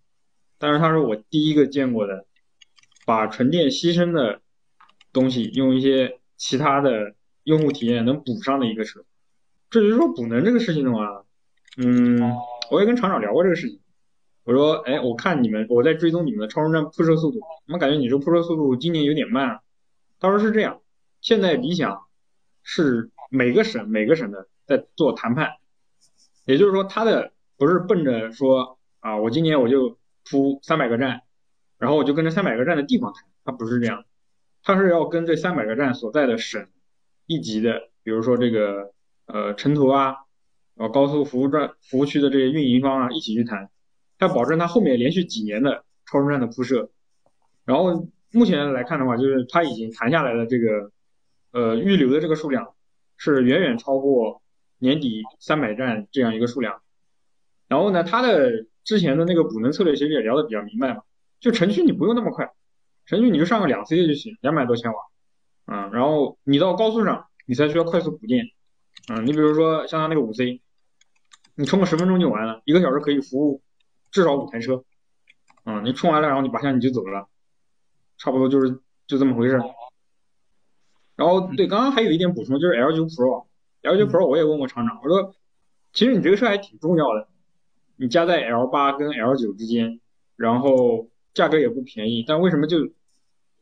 [0.59, 2.25] 但是它是我第一个见过的，
[3.05, 4.41] 把纯电牺牲的
[5.13, 9.01] 东西用一些其他的用户体验能补上的一个车。
[9.71, 11.25] 至于说补能这个事情的话，
[11.77, 12.21] 嗯，
[12.71, 13.81] 我也跟厂长聊过这个事情。
[14.45, 19.61] 我说，哎，我看你们我在追踪你们的超充站铺设速度，我们感觉你这铺设速度今年有点慢。
[20.21, 20.82] 他说是这样。
[21.23, 22.03] 现在理想
[22.65, 25.53] 是每个省每个省的在做谈判，
[26.45, 29.97] 也就是说，他的不是奔着说啊，我今年我就
[30.29, 31.23] 铺三百个站，
[31.79, 34.05] 然后我就跟着三百个站的地方谈，他不是这样，
[34.65, 36.67] 他是要跟这三百个站所在的省
[37.27, 38.93] 一级的，比如说这个
[39.27, 40.17] 呃城投啊，
[40.75, 43.71] 然后高速服务站服务区的这些运营方啊一起去谈，
[44.19, 46.91] 他保证他后面连续几年的超充站的铺设，
[47.65, 50.91] 然后目前来看的话，就是他已经谈下来的这个。
[51.53, 52.75] 呃，预留的这个数量
[53.17, 54.43] 是远远超过
[54.79, 56.83] 年底三百站这样一个数量。
[57.69, 61.03] 然后呢，它的之前的那个补能策略其实也聊得比较明白嘛，
[61.41, 62.53] 就城区你不用那么快，
[63.07, 64.99] 城区你就上个两 C 就行，两百多千瓦，
[65.67, 68.47] 嗯，然后你到高速上你才需要快速补电，
[69.09, 70.61] 嗯，你比如说像它那个五 C，
[71.55, 73.63] 你充个十分钟就完了，一个小时可以服务
[74.11, 74.85] 至少五台车，
[75.65, 77.29] 嗯，你充完了然后你拔下你就走了，
[78.19, 79.61] 差不多就是就这么回事。
[81.23, 85.33] 然后对，刚刚还有一点补充，就是 L 九 Pro，L 九 Pro 我也问过厂长，我说
[85.93, 87.29] 其实你这个车还挺重要的，
[87.95, 90.01] 你加在 L 八跟 L 九之间，
[90.35, 92.91] 然后价格也不便宜，但为什么就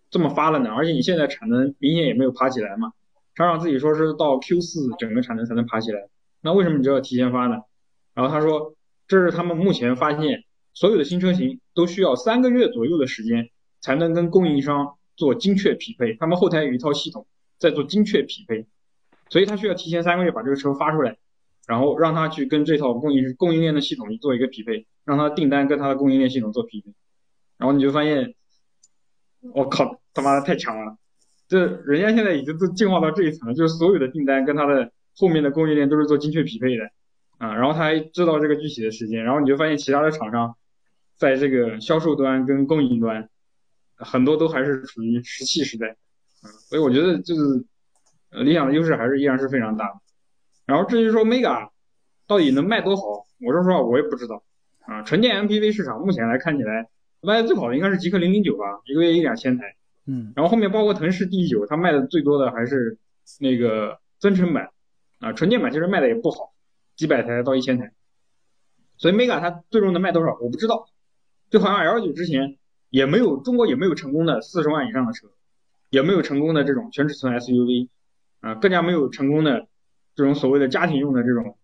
[0.09, 0.71] 这么发了呢？
[0.71, 2.95] 而且你现在产能明显也没有爬起来嘛，
[3.35, 6.09] 厂长自己说是到 Q 四整个产能才能爬起来，
[6.41, 7.57] 那为什么你就要提前发呢？
[8.15, 8.75] 然后他说
[9.07, 13.51] 这是他们目前发现所有的新车型都需要三个月左右的时间
[13.81, 17.27] 才能跟供应商做精确匹配，他们后台有一套系统
[17.61, 18.67] 在做精确匹配，
[19.29, 21.19] 所以他需要提前三个月把这个车发出来，
[21.69, 26.93] 然后让他去跟这套供应供应链的系统做一个匹配，让他订单跟他的供应链系统做匹配，
[27.57, 28.35] 然后你就发现，
[29.53, 30.97] 我靠，他妈的太强了，
[31.47, 36.91] 这人家现在已经都进化到这一层了，就是所有的订单跟他的后面的供应链都是做精确匹配的。
[37.39, 40.57] 啊，然后他还知道这个具体的时间，然后你就发现其他的厂商
[41.17, 43.31] 在这个销售端跟供应端
[43.97, 45.97] 很多都还是处于石器时代，
[46.43, 47.65] 嗯，所以我觉得就是
[48.31, 50.01] 呃理想的优势还是依然是非常大的。
[50.67, 51.71] 然后至于说 Mega
[52.27, 53.03] 到底能卖多好，
[53.41, 54.43] 我说实话我也不知道
[54.87, 55.03] 啊。
[55.03, 56.89] 纯电 MPV 市场目前来看起来
[57.21, 59.77] 卖的最好的应该是极氪零零九吧，一个月一两千台，
[60.07, 62.99] 嗯，然后后面包括腾势 D 九，它卖的最多的还是
[63.39, 64.71] 那个增程版
[65.19, 66.53] 啊，纯电版其实卖的也不好。
[66.97, 67.95] 几百台到一千台，
[68.99, 70.87] 所以 Mega 它最终能卖多少我不知道，
[71.49, 72.59] 就好像 L 九之前
[72.91, 75.29] 也没有中国也没有成功的四十万以上的车，
[75.91, 77.89] 也没有成功的这种全尺寸 SUV，
[78.41, 79.67] 啊，更加没有成功的
[80.15, 81.59] 这种所谓的家庭用的这种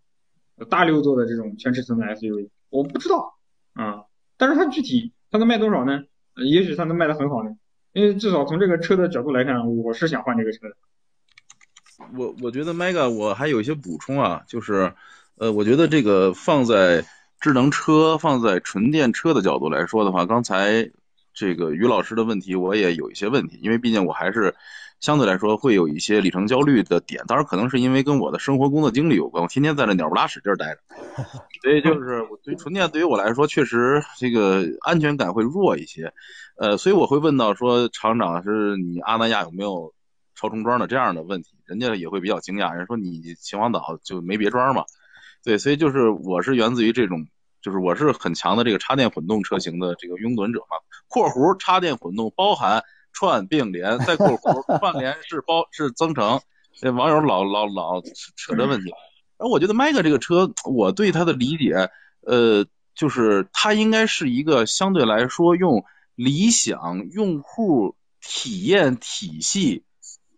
[0.68, 3.38] 大六座的这种全尺寸的 SUV，我不知道
[3.72, 4.04] 啊，
[4.36, 6.02] 但是它具体它能卖多少呢？
[6.34, 7.56] 也许它能卖的很好呢，
[7.92, 10.76] 因为至少从这个车的角度来看，我是想换这个车的。
[12.14, 14.92] 我我觉得 Mega 我还有一些补充啊，就是
[15.36, 17.06] 呃，我觉得这个放在
[17.40, 20.90] 智能车、放在纯电车的角度来说的话，刚才
[21.36, 24.54] 这个于老师的问题我也有一些问题，因为毕竟我还是
[25.00, 30.80] 相对来说会有一些里程焦虑的点，当然可能是因为跟我的生活工作经历有关，我天天在这鸟不拉屎地儿待着，
[31.62, 36.10] 所以就是我对纯电对于我来说确实这个安全感会弱一些，
[36.56, 39.92] 呃，所以我会问到说厂长是你阿那亚有没有
[40.34, 44.84] 超充桩的这样的问题，人家也会比较惊讶，人说你秦皇岛就没别桩嘛。
[45.44, 47.24] 对，所以就是我是源自于这种，
[47.66, 50.76] 就是我是很强的这个插电混动车型的这个拥趸者嘛。
[51.08, 56.40] 括弧插电混动包含串并联，再括弧 串联是包是增程。
[56.76, 58.00] 这网友老老老
[58.36, 58.92] 扯这问题。
[59.36, 61.90] 而我觉得 Mega 这个车，我对它的理解，
[62.20, 69.82] 呃，就是它应该是一个相对来说用理想用户体验体系，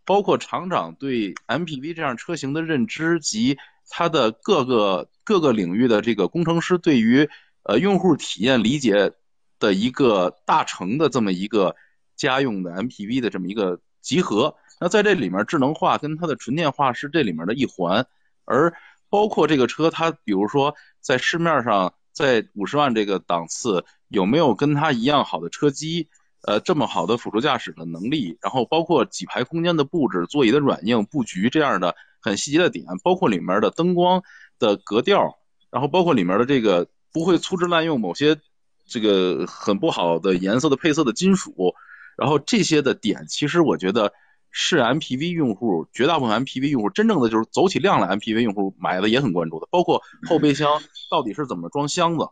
[0.06, 3.58] 包括厂长对 MPV 这样车型的认知及。
[3.90, 7.28] 它的各个各个领域的这个工程师对于
[7.62, 9.12] 呃用户体验理解
[9.58, 11.76] 的一个大成的这么一个
[12.16, 18.06] 家用的 MPV 的这么一个集合，那在这里面智能化跟它的纯电化是这里面的一环，
[18.46, 18.72] 而
[19.10, 26.08] 包括这个车它比如说在市面上在五十万这个档次有没有跟它一样好的车机，
[26.46, 31.94] 呃这么好的辅助驾驶的能力，然后包括几排空间的布置、座椅的软硬布局这样的。
[32.20, 34.24] 很细节的点，包括里面的灯光
[34.58, 35.38] 的格调，
[35.70, 38.38] 然后包括里面的这个不会粗制滥用某些
[38.86, 41.74] 这个很不好的颜色的配色的金属，
[42.16, 44.12] 然后这些的点，其实我觉得
[44.50, 50.80] 是 MPV 用户绝大部分 MPV 用户真正的就是走起量来，MPV 用户买的也很关注的，包括后备箱
[51.10, 52.28] 到底是怎么装箱子，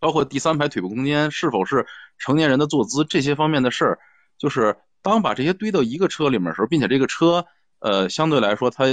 [0.00, 1.86] 包括第三排腿部空间是否是
[2.18, 3.98] 成年人的坐姿这些方面的事儿，
[4.38, 7.46] 就是当把这些堆到一个车里面的时候，并且这个车。
[7.80, 8.86] 呃，相对来说，它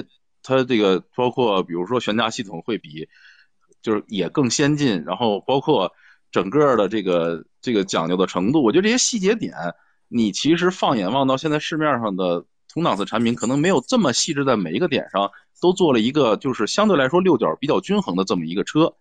[0.48, 3.10] 它这个包括比如说悬架系统会比
[3.82, 5.92] 就是也更先进，然后包括
[6.32, 9.56] 整个的这个这个讲究的程度，我觉得这些细节点，
[10.08, 18.94] 你其实放眼望到现在市面上的同档次产品，可能没有这么细致，在每一个点上都做了一个就是相对来说六角比较均衡的这么一个车，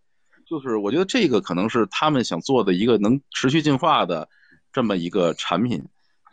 [0.46, 4.30] 就是我觉得这个可能是他们想做的一个能持续进化的
[4.72, 5.84] 这么一个产品，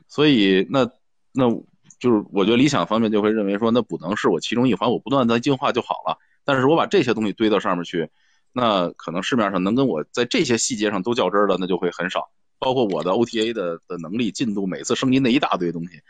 [0.08, 0.90] 所以那
[1.34, 1.62] 那。
[2.02, 6.18] 就是我觉得理想方面就会认为说，那不能是我其中一环，我不断在进化就好了。
[6.44, 8.10] 但是我把这些东西堆到上面去，
[8.52, 12.32] 那可能市面上能跟我在这些细节上都较真的，那就会很少。
[12.58, 16.02] 包括我的 OTA 的的能力进度，每次升级那一大堆东西，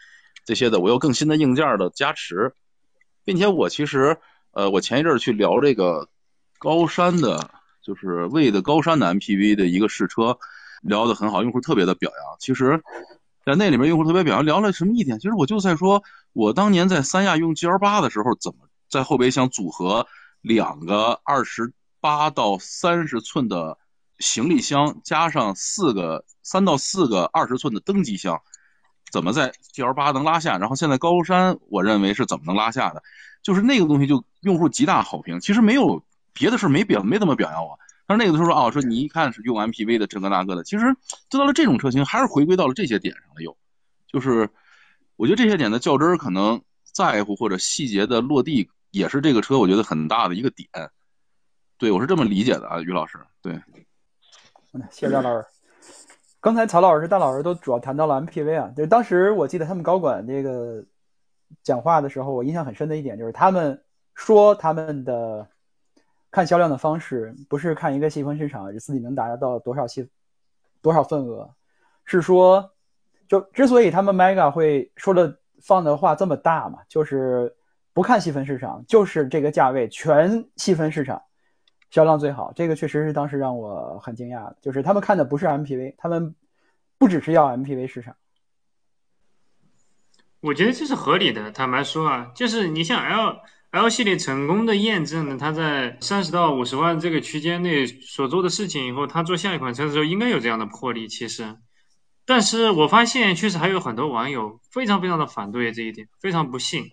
[0.45, 2.53] 这些的我有更新的硬件的加持，
[3.25, 4.17] 并且我其实
[4.51, 6.07] 呃，我前一阵去聊这个
[6.57, 7.51] 高山的
[7.83, 10.37] 就是魏的高山的 MPV 的一个试车，
[10.81, 12.37] 聊得很好，用户特别的表扬。
[12.39, 12.81] 其实，
[13.45, 15.19] 在那里面用户特别表扬，聊了什么一点？
[15.19, 20.07] 其实我就在说，我当年在三亚用 GL 八的时候，怎么在后备箱组合
[20.41, 23.77] 两个二十八到三十寸的
[24.19, 28.41] 行李箱，加上四个三到四个二十寸的登机箱，
[29.11, 30.57] 怎么在 GL 八能拉下？
[30.57, 33.01] 然后现在高山，我认为是怎么能拉下的？
[33.41, 35.39] 就是那个东西就用户极大好评。
[35.39, 37.79] 其实没有别的事没表没怎么表扬我，
[38.11, 40.85] 但是那个时候说哦，说你一看是用 MPV 的这个那个的，其实
[41.29, 43.55] 做到了这种车型，还是回归到了这些点上了又。
[44.05, 44.49] 就是
[45.15, 50.67] 我觉得这些点的较真儿，可能在乎或者细节的落地，也是这个车我觉得很大的一个点。
[51.77, 53.17] 对我是这么理解的啊，于老师。
[53.41, 53.57] 对，
[54.89, 55.45] 谢谢大老师。
[56.41, 60.83] 刚才曹老师、大老师都主要谈到了 MPV 啊，就是当时我记得他们高管这个
[61.63, 63.81] 讲话的时候，我印象很深的一点就是他们
[64.15, 65.47] 说他们的
[66.31, 70.09] 看销量的方式不是看一个细分市场自己能达到多少细
[70.81, 71.53] 多少份额，
[72.05, 72.71] 是说
[73.27, 77.55] 就之所以他们 Mega 会说的放的话这么大嘛，就是
[77.93, 81.21] 不看细分市场，就是这个价位全细分市场。
[81.89, 86.33] 销量最好，这个确实是当时让我很惊讶的，就是他们看的不是 MPV，他们
[86.97, 88.15] 不只是要 MPV 市场。
[90.39, 91.51] 我觉得这是合理的。
[91.51, 101.07] 坦白说啊，就是你像 L L 系列成功的验证了它在三十到五十万这个区间内所做的事情以后，它做下一款车的时候应该有这样的魄力。
[101.07, 101.57] 其实，
[102.25, 106.85] 但是我发现确实还有很多网友非常非常的反对这一点，非常不幸，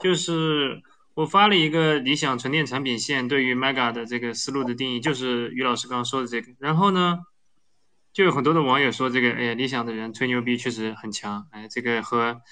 [0.00, 0.82] 就是。
[1.16, 6.52] 我发了一个理想纯电产品线对于 Mega 的这个思路的定义，就是于老师刚刚说的这个。
[6.58, 7.20] 然后呢，
[8.12, 12.42] 就有很多的网友说这个，哎呀，理想的人吹牛逼确实很强，哎，这个和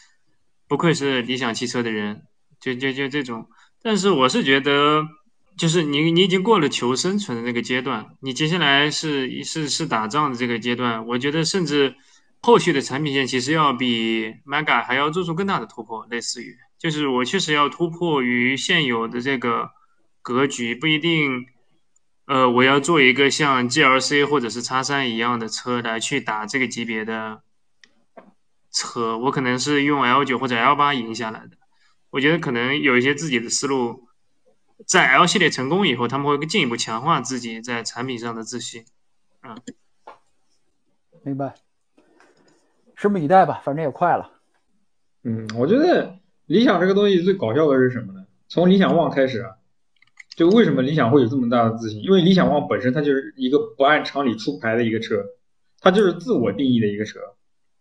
[0.67, 2.23] 不愧是理想汽车的人，
[2.59, 3.47] 就就就这种。
[3.85, 5.07] 但是我是觉得，
[5.59, 11.07] 就是你你已经过了求生存的那个阶段，你接下来是是是打仗的这个阶段。
[11.07, 11.95] 我觉得甚至
[12.41, 16.57] 后续的产品线其实要比 Mega 还要做出更大的突破，类似于。
[16.79, 19.69] 就是我确实要突破于现有的这个
[20.23, 21.45] 格局，不一定，
[22.25, 27.43] 呃，我要做一个像 GLC 或者是叉三一样的车来去打这个级别的
[28.73, 31.59] 车，我可能是用 L 九或者 L 八赢下来的。
[32.15, 34.07] 我觉得可能有一些自己的思路，
[34.87, 38.85] 在 L 系列成功以后，他们会进一步强化自己在产品上的自信。
[39.43, 39.59] 嗯，
[41.25, 41.57] 明白，
[42.97, 44.31] 拭目以待吧，反正也快了。
[45.25, 46.19] 嗯，我觉得。
[46.47, 48.27] 理想这个东西最搞笑的是什么呢？
[48.49, 49.53] 从理想 ONE 开始啊，
[50.37, 52.03] 就为什么理想会有这么大的自信？
[52.03, 55.25] 因为理想 ONE 本身它就是一个不按常理出牌的一个车，
[55.81, 57.19] 它就是自我定义的一个车。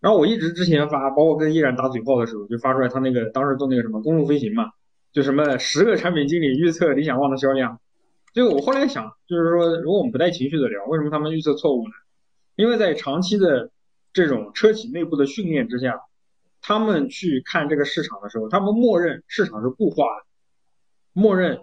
[0.03, 4.71] 然后我一直之前发，包括跟依然打嘴炮的时候，就发出来他那个当时做那个什么公路飞行嘛，
[5.13, 7.79] 就什么十个产品经理预测理想 ONE 的销量。
[8.33, 11.93] 就我后来想，就是说如果我们不带情绪的聊，为什么他们预测错误呢？
[12.55, 13.71] 因为在长期的
[14.11, 16.01] 这种车企内部的训练之下。
[16.65, 20.23] 他们去看这个市场的时候，他们默认市场是固化的，
[21.11, 21.57] 默认，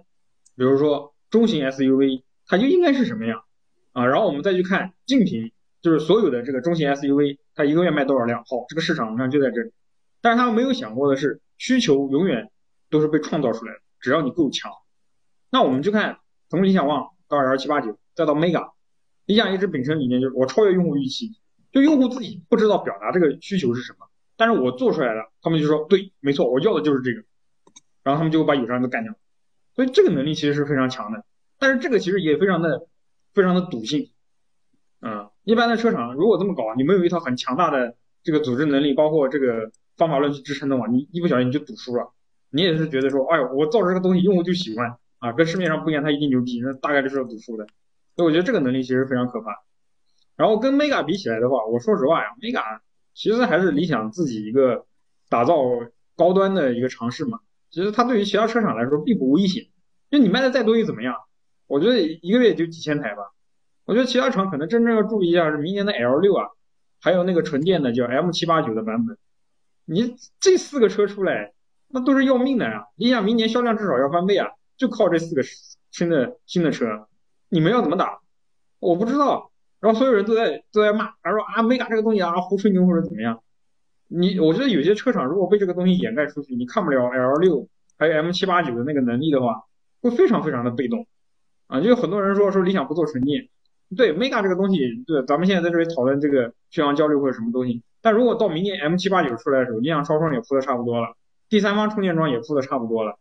[0.57, 3.43] 比如说中型 SUV 它就应该是什么样
[3.93, 4.05] 啊？
[4.05, 8.41] 然后我们再去看竞品，就是所有的这个中型 SUV 它一个月卖多少辆？
[8.41, 9.71] 好，这个市场上就在这里。
[10.23, 12.51] 但是他们没有想过的是，需求永远
[12.89, 14.73] 都是被创造出来的，只要你够强。
[15.51, 18.71] 那我们就看从理想 ONE 到 L 七八九再到 Mega，
[19.27, 21.33] 理想一直秉承理念就是我超越用户预期，
[21.71, 24.07] 就用户自己不知道表达这个需求是什么。
[24.39, 27.23] 但是我做出来了，他们就说对，没错，我要的就是这个，
[28.03, 29.15] 然后他们就把友商人都干掉，
[29.75, 31.25] 所以这个能力其实是非常强的。
[31.59, 32.87] 但是这个其实也非常的
[33.35, 34.11] 非常的赌性，
[35.03, 42.13] 嗯，一般的车厂如果这么搞，你没有一套很强大的这个组织能力，包括这个方法论去支撑的话，你一不小心你就赌输了。
[42.51, 47.67] 你也是觉得说，哎呦，我造这个东西用户就喜欢啊，跟市面上不一样，它一定牛逼，那大概率是要赌输的。
[48.17, 49.63] 所以我觉得这个能力其实非常可怕。
[50.37, 52.81] 然后跟 Mega 比起来的话，我说实话呀，Mega。
[53.13, 54.87] 其实还是理想自己一个
[55.29, 55.57] 打造
[56.17, 57.41] 高端的一个尝试嘛。
[57.71, 59.65] 其实它对于其他车厂来说并不危险，
[60.11, 61.17] 就你卖的再多又怎么样？
[61.67, 63.23] 我觉得一个月也就几千台吧。
[63.91, 66.47] 我觉得其他厂可能真正要注意一下是明年的 L 六啊，
[67.01, 69.19] 还有那个纯电的叫 M 七八九的版本。
[69.85, 71.53] 你这四个车出来，
[71.89, 72.85] 那都是要命的呀！
[72.95, 75.43] 理想明年销量至少要翻倍啊，就靠这四个
[75.91, 77.09] 新的新的车，
[77.49, 78.21] 你们要怎么打？
[78.79, 79.51] 我不知道。
[79.81, 83.43] 然后所有人都在都在骂，他说啊，Mega 这个东西啊，胡吹牛或者怎么样？
[84.07, 87.67] 你我觉得有些车厂如果被这个东西掩盖出去，你看不了 L 六
[87.99, 89.65] 还有 M 七八九的那个能力的话，
[90.01, 91.09] 会非常非常的被动
[91.67, 91.81] 啊。
[91.81, 93.49] 就有很多人说说理想不做纯电，
[93.97, 101.17] 对 Mega 这个东西，对咱们现在在这里讨论这个续航焦虑或者什么东西，但如果到明年 M 七八九出来的时候，理想超充也铺的差不多了，
[101.49, 103.19] 第三方充电桩也铺的差不多了，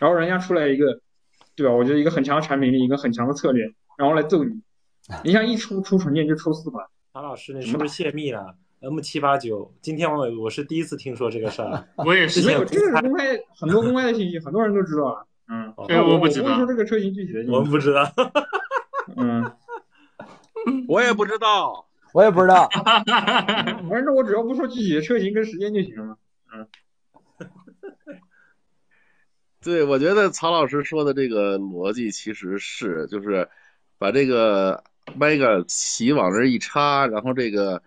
[0.00, 1.00] 然后人家出来一个，
[1.56, 1.72] 对吧？
[1.72, 3.72] 我觉得一个很强的产品力，一个很强的策略。
[3.96, 4.60] 然后来揍你。
[5.22, 11.84] 你像一出出纯电就出四款，曹老师，你是不是泄密了？M 七八九，今天我我是第一次听说这个事儿。
[12.06, 15.26] 我也是没有这个是公开很多公开的信息，很多人都知道了。
[15.48, 17.54] 嗯，这个我不知道我说这个车型具体的信息。
[17.54, 18.02] 我们不知道。
[20.66, 21.86] 嗯， 我也不知道。
[22.12, 22.68] 我也不知道。
[23.88, 26.16] 反正我只要不说具体的车型跟时间就行了嘛。
[26.54, 26.68] 嗯。
[29.64, 33.48] 对，我觉得曹老师说的这个逻辑其实是，就是
[33.98, 34.84] 把这个
[35.18, 37.82] Mega 旗往这一插，然后这个，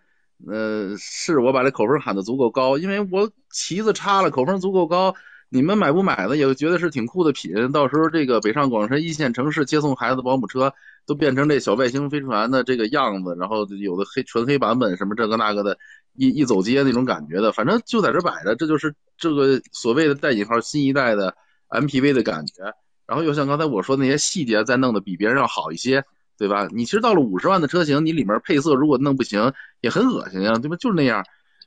[0.48, 5.14] 呃，是我把这口风喊得足够高，因为我旗子插了，口风足够高，
[5.50, 6.36] 你们买不买呢？
[6.36, 7.72] 也觉得是挺酷的品。
[7.72, 10.74] 到时候这个北上广深一线城市接送孩子保姆车
[11.08, 15.76] 都变成这小外星飞船的这个样子，然后有的黑纯黑版本什么这个那个的，
[16.14, 21.36] 一一走街那种感觉的，反正就在这摆着，这就是这个所谓的带引号新一代的。
[21.70, 22.64] MPV 的感觉，
[23.06, 26.02] 然后又像刚才我说那些细节再弄得比别人要好一些，
[26.38, 26.66] 对吧？
[26.72, 29.52] 你其实到了五十万的车型，你里面配色如果弄不行，
[29.82, 30.78] 也很恶心呀，对吧？
[30.78, 31.26] 就是那样。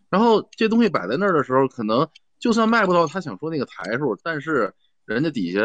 [0.08, 4.72] 然后这东西摆在那儿的时候，可能就算卖不到他想说那个台数，但是
[5.04, 5.60] 人家底下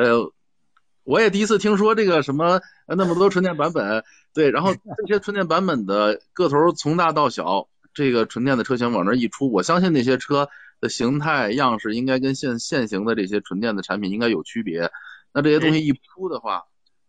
[1.05, 4.03] 我也第一次听说这个什么那么多纯电版本，
[4.33, 4.73] 对，然后
[5.07, 10.49] 这些纯电版本的个头从大到小，这个纯电的车型往那一出，我相信那些车。
[10.81, 14.91] 的形态样式应该跟现现行的这些纯电的产品应该有区别，
[15.31, 16.65] 那这些东西一出的话，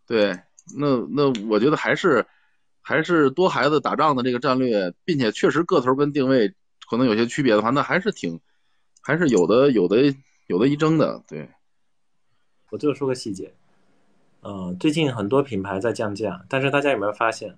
[0.06, 0.38] 对，
[0.78, 2.24] 那那我觉得还是
[2.80, 6.54] 还是多孩子打仗的这个战略，并且确实个头跟定位
[6.88, 8.40] 可能有些区别的话，那还是挺
[9.02, 10.14] 还是有的有的
[10.46, 11.24] 有的一争的。
[11.26, 11.50] 对，
[12.70, 13.52] 我最后说个细节，
[14.48, 17.56] 嗯，最近很多品牌在降价，但是大家有没有发现，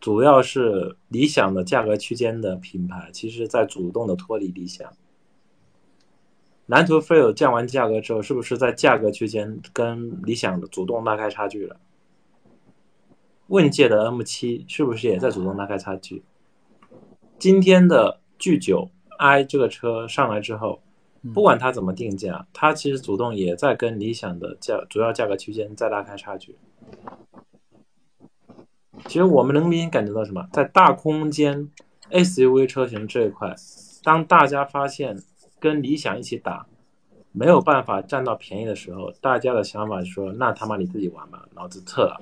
[0.00, 4.90] 主要是理想的价格区间的品牌，其实在主动的脱离理想。
[6.64, 11.76] 蓝图 Feel 降完价格之后，是不是在价格区间跟理想的主动拉开差距了？
[13.48, 16.22] 问界的 M7 是不是也在主动拉开差距？
[17.38, 20.80] 今天的 G9i 这个车上来之后，
[21.34, 26.56] 不管它怎么定价，它其实主动也在跟理想的价主要价格区间在拉开差距。
[29.06, 30.48] 其实我们能明显感觉到什么？
[30.52, 31.70] 在大空间
[32.10, 33.54] SUV 车型这一块，
[34.02, 35.22] 当大家发现。
[35.60, 36.68] 跟理想一起打，
[37.32, 42.20] 没有办法占到便宜的时候，大家的想法是说：那他妈你自己玩吧，老子撤了，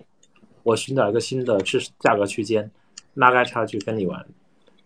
[0.63, 2.71] 我寻找一个新的是价格区间，
[3.13, 4.27] 拉开差距跟你玩。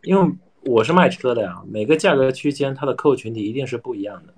[0.02, 0.32] 因为
[0.64, 4.34] 我是卖车的呀，每个价格区间它的客户群体一定是不一样的。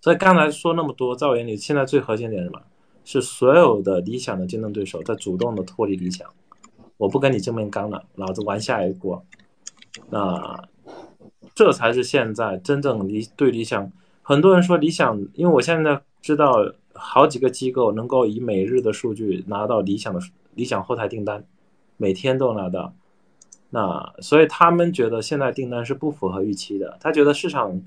[0.00, 2.62] 所以刚才说那么多，在我眼里，现在最核心点是什么？
[3.04, 6.28] 是所有的理想的竞争对手在主动的脱离理想，
[6.96, 9.24] 我不跟你正面刚了，老子玩下一锅。
[10.10, 10.68] 那。
[11.54, 13.90] 这才是现在真正理对理想。
[14.22, 16.54] 很多人说理想，因为我现在知道
[16.92, 20.20] 好几个机构能够以每日的数据拿到理想的
[20.54, 21.44] 理想后台订单，
[21.96, 22.94] 每天都拿到。
[23.70, 26.96] 那所以他们觉得现在订单是不符合预期的。
[27.00, 27.80] 他觉得市场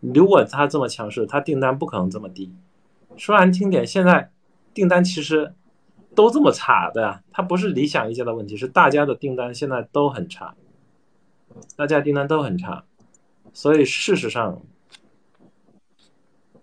[0.00, 2.52] 如果他这么强势，他订单不可能这么低。
[3.16, 4.30] 说难听点，现在
[4.74, 5.52] 订单其实
[6.14, 10.54] 都这么差的，它不是理想一家的问题，是大家的订单现在都很差，
[11.76, 12.84] 大家订单都很差。
[13.52, 14.60] 所以事实上，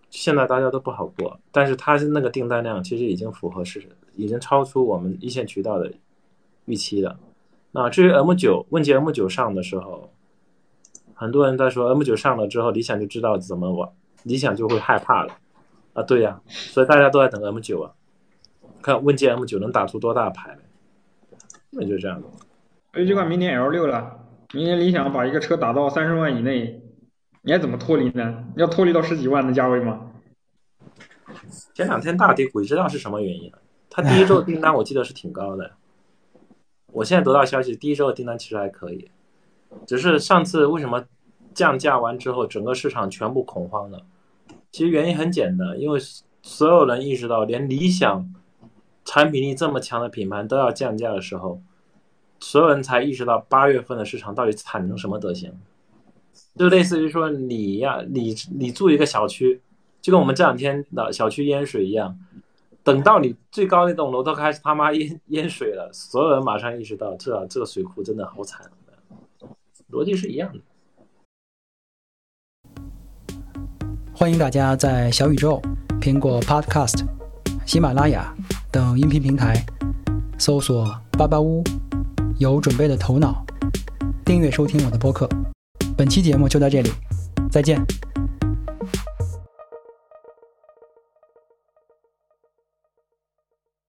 [0.09, 5.91] 现在大家都不好过，但是它那个订单量其实已经符合事实，已经超出我们一线渠道的
[6.65, 7.17] 预期了。
[7.77, 10.09] 那至于 M 九，问界 M 九上的时候，
[11.13, 13.89] 很多人在说 M 九上了之后，理想就知道怎么玩，
[14.23, 15.33] 理想就会害怕了。
[15.91, 17.91] 啊，对呀，所以大家都在等 M 九啊，
[18.81, 20.59] 看问界 M 九能打出多大牌来，
[21.71, 22.29] 那就这样子。
[22.93, 24.21] 哎，就看明年 L 六了。
[24.53, 26.81] 明年理想把一个车打到三十万以内，
[27.41, 28.45] 你还怎么脱离呢？
[28.55, 30.11] 要脱离到十几万的价位吗？
[31.73, 33.51] 前两天大跌，鬼知道是什么原因。
[33.89, 35.69] 他第一周 订单我记得是挺高的。
[36.95, 39.09] 我现在得到消息，第一周的订单其实还可以，
[39.85, 41.05] 只是上次为什么
[41.53, 44.01] 降价完之后整个市场全部恐慌了？
[44.71, 45.99] 其实原因很简单，因为
[46.41, 48.33] 所有人意识到，连理想
[49.03, 51.61] 产品力这么强的品牌都要降价的时候。
[52.39, 55.51] 所有人才意识到八月份的市场到底惨成什么德行，
[56.55, 59.61] 就类似于说你呀，你你住一个小区，
[60.01, 62.17] 就跟我们这两天的小区淹水一样，
[62.85, 68.61] 等到你最高那栋楼都开始他妈淹淹水了，所有人马上意识到这这个水库真的好惨，
[69.91, 70.59] 逻辑是一样的。
[74.13, 75.59] 欢迎大家在小宇宙、
[75.99, 77.03] 苹果 Podcast、
[77.65, 78.31] 喜马拉雅
[78.71, 79.65] 等音频平台
[80.37, 81.63] 搜索“巴巴屋”。
[82.37, 83.43] 有准备的头脑，
[84.23, 85.27] 订阅收听我的播客。
[85.97, 86.91] 本期节目就到这里，
[87.49, 87.83] 再见。